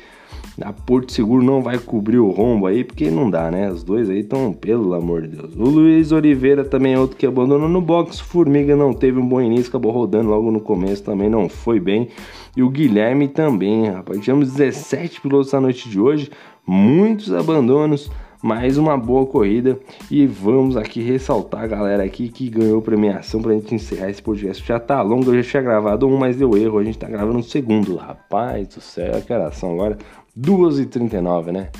A 0.64 0.72
Porto 0.72 1.12
Seguro 1.12 1.44
não 1.44 1.62
vai 1.62 1.78
cobrir 1.78 2.18
o 2.18 2.30
rombo 2.30 2.66
aí, 2.66 2.84
porque 2.84 3.10
não 3.10 3.30
dá, 3.30 3.50
né? 3.50 3.70
Os 3.70 3.82
dois 3.82 4.08
aí 4.08 4.20
estão, 4.20 4.52
pelo 4.52 4.94
amor 4.94 5.22
de 5.22 5.36
Deus. 5.36 5.54
O 5.54 5.64
Luiz 5.64 6.12
Oliveira 6.12 6.64
também 6.64 6.94
é 6.94 6.98
outro 6.98 7.16
que 7.16 7.26
abandonou 7.26 7.68
no 7.68 7.80
box. 7.80 8.20
Formiga 8.20 8.76
não 8.76 8.92
teve 8.92 9.18
um 9.18 9.26
bom 9.26 9.40
início, 9.40 9.68
acabou 9.68 9.92
rodando 9.92 10.30
logo 10.30 10.50
no 10.50 10.60
começo, 10.60 11.02
também 11.02 11.28
não 11.28 11.48
foi 11.48 11.80
bem. 11.80 12.08
E 12.56 12.62
o 12.62 12.70
Guilherme 12.70 13.28
também, 13.28 13.88
rapaz. 13.88 14.20
Tivemos 14.20 14.52
17 14.52 15.20
pilotos 15.20 15.52
na 15.52 15.60
noite 15.60 15.88
de 15.88 16.00
hoje, 16.00 16.30
muitos 16.66 17.32
abandonos 17.32 18.10
mais 18.42 18.76
uma 18.76 18.98
boa 18.98 19.24
corrida 19.24 19.78
e 20.10 20.26
vamos 20.26 20.76
aqui 20.76 21.00
ressaltar 21.00 21.62
a 21.62 21.66
galera 21.68 22.02
aqui 22.02 22.28
que 22.28 22.50
ganhou 22.50 22.82
premiação 22.82 23.40
pra 23.40 23.52
gente 23.52 23.72
encerrar 23.72 24.10
esse 24.10 24.20
podcast. 24.20 24.66
Já 24.66 24.80
tá 24.80 25.00
longo, 25.00 25.30
eu 25.30 25.40
já 25.40 25.48
tinha 25.48 25.62
gravado 25.62 26.08
um, 26.08 26.16
mas 26.18 26.36
deu 26.36 26.56
erro, 26.56 26.78
a 26.78 26.84
gente 26.84 26.98
tá 26.98 27.08
gravando 27.08 27.38
um 27.38 27.42
segundo. 27.42 27.94
Rapaz 27.94 28.66
do 28.66 28.80
céu, 28.80 29.22
que 29.22 29.32
oração 29.32 29.72
agora? 29.72 29.96
2h39, 30.38 31.52
né? 31.52 31.70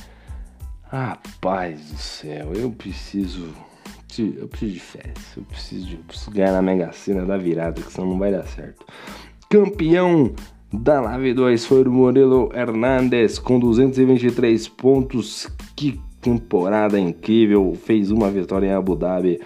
Rapaz 0.83 1.81
do 1.91 1.97
céu, 1.97 2.53
eu 2.55 2.71
preciso. 2.71 3.49
Eu 4.19 4.47
preciso 4.47 4.73
de 4.73 4.81
férias. 4.81 5.37
Eu 5.37 5.43
preciso, 5.45 5.87
de, 5.87 5.95
eu 5.95 6.03
preciso 6.07 6.31
ganhar 6.31 6.53
na 6.53 6.61
Mega 6.61 6.93
Sena 6.93 7.25
da 7.25 7.38
virada, 7.38 7.81
que 7.81 7.91
senão 7.91 8.11
não 8.11 8.19
vai 8.19 8.31
dar 8.31 8.45
certo. 8.45 8.85
Campeão 9.49 10.35
da 10.71 11.01
Nave 11.01 11.33
2 11.33 11.65
foi 11.65 11.83
o 11.83 11.91
Morelo 11.91 12.51
Hernandes 12.55 13.38
com 13.38 13.59
223 13.59 14.69
pontos. 14.69 15.49
Que 15.75 15.99
temporada 16.21 17.01
incrível! 17.01 17.75
Fez 17.75 18.11
uma 18.11 18.31
vitória 18.31 18.67
em 18.67 18.73
Abu 18.73 18.95
Dhabi, 18.95 19.41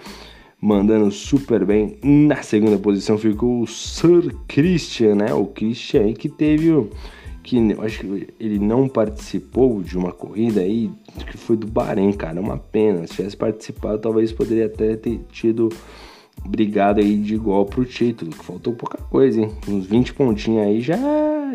mandando 0.61 1.09
super 1.11 1.65
bem. 1.65 1.97
Na 2.03 2.43
segunda 2.43 2.77
posição 2.77 3.17
ficou 3.17 3.61
o 3.61 3.67
Sir 3.67 4.35
Christian, 4.49 5.15
né? 5.15 5.33
O 5.33 5.45
Christian 5.45 6.11
que 6.13 6.27
teve 6.27 6.71
o 6.71 6.89
que 7.47 7.57
acho 7.79 7.99
que 8.01 8.27
ele 8.37 8.59
não 8.59 8.89
participou 8.89 9.81
de 9.81 9.97
uma 9.97 10.11
corrida 10.11 10.59
aí 10.59 10.91
que 11.31 11.37
foi 11.37 11.55
do 11.55 11.65
Bahrein, 11.65 12.11
cara. 12.11 12.39
É 12.39 12.41
uma 12.41 12.57
pena. 12.57 13.07
Se 13.07 13.15
tivesse 13.15 13.37
participado, 13.37 13.99
talvez 13.99 14.33
poderia 14.33 14.65
até 14.65 14.97
ter 14.97 15.21
tido 15.31 15.69
brigado 16.45 16.99
aí 16.99 17.15
de 17.15 17.35
igual 17.35 17.65
pro 17.65 17.85
título. 17.85 18.31
Que 18.31 18.43
faltou 18.43 18.73
pouca 18.73 18.97
coisa, 18.97 19.39
hein? 19.39 19.51
Uns 19.65 19.85
20 19.85 20.13
pontinhos 20.13 20.67
aí 20.67 20.81
já, 20.81 20.97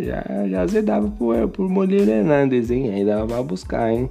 já, 0.00 0.48
já 0.48 0.62
azedava 0.62 1.10
pro, 1.10 1.46
pro 1.50 1.68
Moreira 1.68 2.10
Hernandes, 2.10 2.70
hein? 2.70 3.04
Dava 3.04 3.26
pra 3.26 3.42
buscar, 3.42 3.92
hein? 3.92 4.08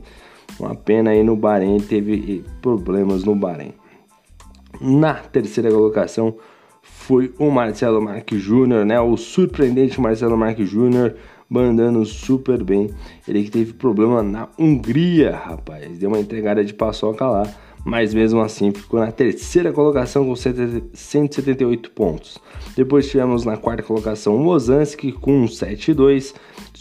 Uma 0.59 0.75
pena 0.75 1.09
aí 1.09 1.23
no 1.23 1.35
Bahrein, 1.35 1.79
teve 1.79 2.45
problemas 2.61 3.23
no 3.23 3.35
Bahrein. 3.35 3.73
Na 4.79 5.15
terceira 5.15 5.71
colocação 5.71 6.35
foi 6.83 7.33
o 7.39 7.49
Marcelo 7.49 7.99
Marques 7.99 8.39
Júnior, 8.39 8.85
né? 8.85 9.01
O 9.01 9.17
surpreendente 9.17 9.99
Marcelo 9.99 10.37
Marques 10.37 10.69
Júnior 10.69 11.15
mandando 11.51 12.05
super 12.05 12.63
bem. 12.63 12.89
Ele 13.27 13.43
que 13.43 13.51
teve 13.51 13.73
problema 13.73 14.23
na 14.23 14.47
Hungria, 14.57 15.35
rapaz. 15.35 15.97
Deu 15.97 16.07
uma 16.07 16.19
entregada 16.19 16.63
de 16.63 16.73
paçoca 16.73 17.27
lá, 17.27 17.43
mas 17.83 18.13
mesmo 18.13 18.39
assim 18.39 18.71
ficou 18.71 19.01
na 19.01 19.11
terceira 19.11 19.73
colocação 19.73 20.25
com 20.25 20.33
178 20.33 21.91
pontos. 21.91 22.39
Depois 22.73 23.09
tivemos 23.09 23.43
na 23.43 23.57
quarta 23.57 23.83
colocação 23.83 24.37
o 24.37 24.47
Ozanski 24.47 25.11
com 25.11 25.43
7-2. 25.43 26.33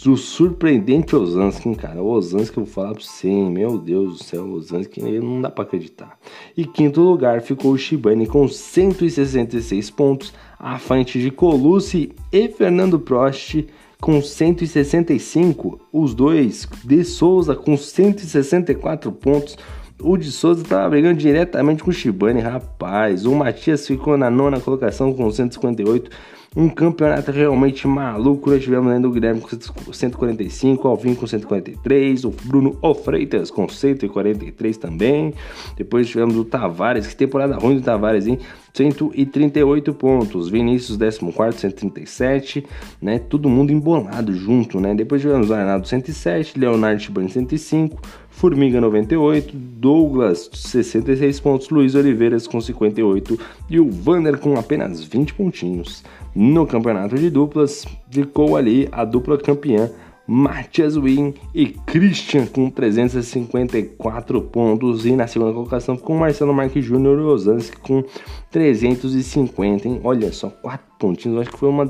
O 0.07 0.15
surpreendente 0.15 1.15
Ozanski, 1.15 1.75
cara. 1.75 2.01
O 2.01 2.09
Ozanski 2.09 2.57
eu 2.57 2.63
vou 2.63 2.73
falar 2.73 2.93
pra 2.93 3.03
você, 3.03 3.27
hein? 3.27 3.51
meu 3.51 3.77
Deus 3.77 4.19
do 4.19 4.23
céu, 4.23 4.43
o 4.45 4.53
Ozanski 4.53 5.01
não 5.01 5.41
dá 5.41 5.49
pra 5.51 5.65
acreditar. 5.65 6.17
E 6.55 6.65
quinto 6.65 7.01
lugar 7.01 7.41
ficou 7.41 7.73
o 7.73 7.77
Shibane 7.77 8.25
com 8.25 8.47
166 8.47 9.89
pontos, 9.89 10.33
à 10.57 10.79
frente 10.79 11.19
de 11.19 11.29
Colucci 11.29 12.13
e 12.31 12.47
Fernando 12.47 12.97
Prost 12.97 13.65
com 14.01 14.19
165, 14.19 15.79
os 15.93 16.15
dois 16.15 16.67
de 16.83 17.03
Souza 17.03 17.55
com 17.55 17.77
164 17.77 19.11
pontos. 19.11 19.55
O 20.01 20.17
de 20.17 20.31
Souza 20.31 20.63
estava 20.63 20.89
brigando 20.89 21.19
diretamente 21.19 21.83
com 21.83 21.91
o 21.91 21.93
Shibane, 21.93 22.41
rapaz. 22.41 23.27
O 23.27 23.35
Matias 23.35 23.85
ficou 23.85 24.17
na 24.17 24.31
nona 24.31 24.59
colocação 24.59 25.13
com 25.13 25.29
158 25.29 26.09
um 26.55 26.67
campeonato 26.67 27.31
realmente 27.31 27.87
maluco. 27.87 28.49
Nós 28.49 28.61
tivemos 28.61 28.91
ainda 28.91 29.07
o 29.07 29.11
Guilherme 29.11 29.41
com 29.41 29.93
145, 29.93 30.85
o 30.85 30.91
Alvin 30.91 31.15
com 31.15 31.25
143, 31.25 32.25
o 32.25 32.31
Bruno 32.43 32.77
Ofreitas 32.81 33.49
com 33.49 33.69
143 33.69 34.77
também. 34.77 35.33
Depois 35.77 36.09
tivemos 36.09 36.35
o 36.35 36.43
Tavares, 36.43 37.07
que 37.07 37.15
temporada 37.15 37.55
ruim 37.55 37.75
do 37.75 37.81
Tavares, 37.81 38.27
hein? 38.27 38.37
138 38.73 39.93
pontos. 39.93 40.49
Vinícius 40.49 40.97
14, 40.97 41.59
137, 41.59 42.65
né? 43.01 43.19
Todo 43.19 43.49
mundo 43.49 43.71
embolado 43.71 44.33
junto, 44.33 44.79
né? 44.79 44.93
Depois 44.93 45.21
tivemos 45.21 45.49
o 45.49 45.53
Arnaldo 45.53 45.87
107, 45.87 46.59
Leonardo 46.59 47.01
Chibani 47.01 47.29
105, 47.29 48.01
Formiga 48.29 48.81
98, 48.81 49.55
Douglas 49.55 50.49
66 50.53 51.39
pontos, 51.39 51.69
Luiz 51.69 51.95
Oliveiras 51.95 52.47
com 52.47 52.59
58 52.59 53.39
e 53.69 53.79
o 53.79 53.89
Vander 53.89 54.37
com 54.37 54.57
apenas 54.57 55.03
20 55.03 55.33
pontinhos. 55.33 56.03
No 56.33 56.65
campeonato 56.65 57.15
de 57.15 57.29
duplas, 57.29 57.85
ficou 58.09 58.55
ali 58.55 58.87
a 58.91 59.03
dupla 59.03 59.37
campeã 59.37 59.91
Matias 60.25 60.95
Win 60.95 61.33
e 61.53 61.67
Christian 61.67 62.45
com 62.45 62.69
354 62.69 64.41
pontos. 64.43 65.05
E 65.05 65.13
na 65.13 65.27
segunda 65.27 65.51
colocação 65.51 65.97
ficou 65.97 66.15
Marcelo 66.15 66.53
Marques 66.53 66.85
Júnior 66.85 67.19
e 67.19 67.23
Osanski 67.23 67.77
com 67.77 68.03
350. 68.49 69.87
Hein? 69.87 69.99
Olha 70.03 70.31
só, 70.31 70.49
4 70.49 70.85
pontinhos. 70.97 71.41
Acho 71.41 71.51
que 71.51 71.59
foi 71.59 71.67
uma. 71.67 71.83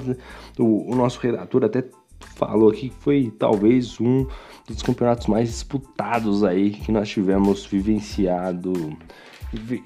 O, 0.57 0.91
o 0.91 0.95
nosso 0.95 1.19
redator 1.19 1.63
até 1.63 1.83
falou 2.35 2.69
aqui 2.69 2.89
que 2.89 2.95
foi 2.95 3.31
talvez 3.37 3.99
um 4.01 4.25
dos 4.67 4.81
campeonatos 4.81 5.27
mais 5.27 5.49
disputados 5.49 6.43
aí 6.43 6.71
que 6.71 6.91
nós 6.91 7.09
tivemos 7.09 7.65
vivenciado, 7.65 8.73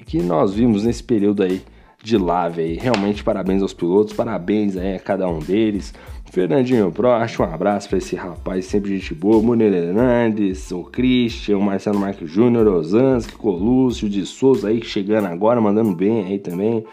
que 0.05 0.21
nós 0.21 0.53
vimos 0.53 0.83
nesse 0.83 1.03
período 1.03 1.43
aí 1.43 1.61
de 2.05 2.17
lá, 2.17 2.47
velho. 2.47 2.79
Realmente 2.79 3.23
parabéns 3.23 3.63
aos 3.63 3.73
pilotos, 3.73 4.13
parabéns 4.13 4.77
aí 4.77 4.95
a 4.95 4.99
cada 4.99 5.27
um 5.27 5.39
deles. 5.39 5.93
Fernandinho 6.31 6.91
Prost, 6.91 7.39
um 7.39 7.43
abraço 7.43 7.89
para 7.89 7.97
esse 7.97 8.15
rapaz, 8.15 8.65
sempre 8.65 8.95
gente 8.95 9.13
boa. 9.13 9.41
Munir 9.41 9.73
Hernandes, 9.73 10.71
o 10.71 10.83
Christian, 10.83 11.57
o 11.57 11.61
Marcelo 11.61 11.99
Marques 11.99 12.29
Júnior, 12.29 12.67
Osanski, 12.67 13.33
Colúcio, 13.33 14.07
de 14.07 14.23
Souza 14.25 14.67
aí 14.67 14.83
chegando 14.83 15.25
agora, 15.25 15.59
mandando 15.59 15.95
bem 15.95 16.25
aí 16.25 16.37
também. 16.37 16.85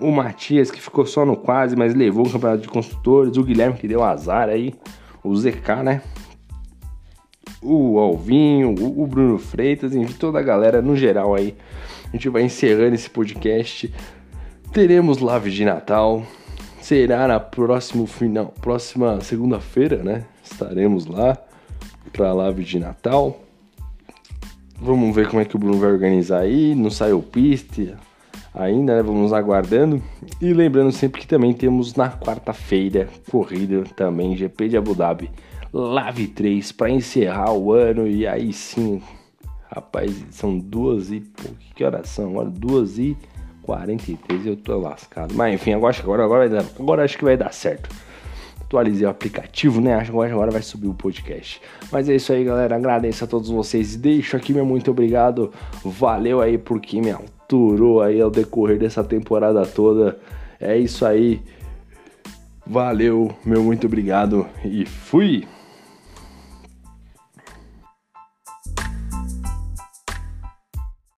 O 0.00 0.10
Matias 0.12 0.70
que 0.70 0.80
ficou 0.80 1.04
só 1.04 1.26
no 1.26 1.36
quase, 1.36 1.74
mas 1.74 1.94
levou 1.94 2.26
o 2.26 2.30
campeonato 2.30 2.62
de 2.62 2.68
construtores. 2.68 3.36
O 3.36 3.42
Guilherme 3.42 3.76
que 3.76 3.88
deu 3.88 4.04
azar 4.04 4.48
aí. 4.48 4.72
O 5.22 5.34
ZK, 5.34 5.82
né? 5.84 6.02
O 7.62 7.98
Alvinho, 7.98 8.74
o 8.78 9.06
Bruno 9.06 9.38
Freitas, 9.38 9.94
enfim, 9.94 10.12
toda 10.12 10.38
a 10.38 10.42
galera 10.42 10.82
no 10.82 10.94
geral 10.94 11.34
aí. 11.34 11.56
A 12.08 12.16
gente 12.16 12.28
vai 12.28 12.42
encerrando 12.42 12.94
esse 12.94 13.08
podcast 13.08 13.90
Teremos 14.74 15.18
live 15.18 15.52
de 15.52 15.64
Natal. 15.64 16.24
Será 16.80 17.28
na 17.28 17.38
próximo 17.38 18.08
final, 18.08 18.52
próxima 18.60 19.20
segunda-feira, 19.20 20.02
né? 20.02 20.24
Estaremos 20.42 21.06
lá 21.06 21.38
para 22.12 22.30
a 22.30 22.32
live 22.32 22.64
de 22.64 22.80
Natal. 22.80 23.40
Vamos 24.76 25.14
ver 25.14 25.28
como 25.28 25.40
é 25.40 25.44
que 25.44 25.54
o 25.54 25.60
Bruno 25.60 25.78
vai 25.78 25.92
organizar 25.92 26.40
aí. 26.40 26.74
Não 26.74 26.90
saiu 26.90 27.22
pista 27.22 27.96
ainda, 28.52 28.96
né? 28.96 29.02
Vamos 29.04 29.32
aguardando. 29.32 30.02
E 30.40 30.52
lembrando 30.52 30.90
sempre 30.90 31.20
que 31.20 31.28
também 31.28 31.52
temos 31.52 31.94
na 31.94 32.10
quarta-feira 32.10 33.08
corrida 33.30 33.84
também 33.94 34.36
GP 34.36 34.70
de 34.70 34.76
Abu 34.76 34.92
Dhabi, 34.96 35.30
Live 35.72 36.26
3 36.26 36.72
para 36.72 36.90
encerrar 36.90 37.52
o 37.52 37.72
ano 37.72 38.08
e 38.08 38.26
aí 38.26 38.52
sim, 38.52 39.00
rapaz, 39.70 40.26
são 40.32 40.58
duas 40.58 41.12
e 41.12 41.22
que 41.76 41.84
horas 41.84 42.08
são? 42.08 42.30
Agora 42.30 42.50
duas 42.50 42.98
e 42.98 43.16
43 43.64 44.46
eu 44.46 44.56
tô 44.56 44.78
lascado. 44.78 45.34
Mas 45.34 45.54
enfim, 45.54 45.72
agora, 45.72 45.96
agora, 45.98 46.24
agora, 46.24 46.48
vai 46.48 46.58
dar, 46.58 46.70
agora 46.78 47.04
acho 47.04 47.18
que 47.18 47.24
vai 47.24 47.36
dar 47.36 47.52
certo. 47.52 47.88
Atualizei 48.60 49.06
o 49.06 49.10
aplicativo, 49.10 49.80
né? 49.80 49.94
Acho 49.94 50.10
que 50.10 50.18
agora, 50.18 50.50
vai 50.50 50.62
subir 50.62 50.88
o 50.88 50.94
podcast. 50.94 51.60
Mas 51.92 52.08
é 52.08 52.16
isso 52.16 52.32
aí, 52.32 52.44
galera. 52.44 52.76
Agradeço 52.76 53.24
a 53.24 53.26
todos 53.26 53.50
vocês. 53.50 53.94
Deixo 53.96 54.36
aqui 54.36 54.52
meu 54.52 54.64
muito 54.64 54.90
obrigado. 54.90 55.52
Valeu 55.84 56.40
aí 56.40 56.58
por 56.58 56.80
quem 56.80 57.00
me 57.00 57.10
alturou 57.10 58.02
aí 58.02 58.20
ao 58.20 58.30
decorrer 58.30 58.78
dessa 58.78 59.04
temporada 59.04 59.64
toda. 59.66 60.18
É 60.60 60.76
isso 60.76 61.04
aí. 61.04 61.40
Valeu, 62.66 63.30
meu 63.44 63.62
muito 63.62 63.86
obrigado 63.86 64.46
e 64.64 64.86
fui! 64.86 65.46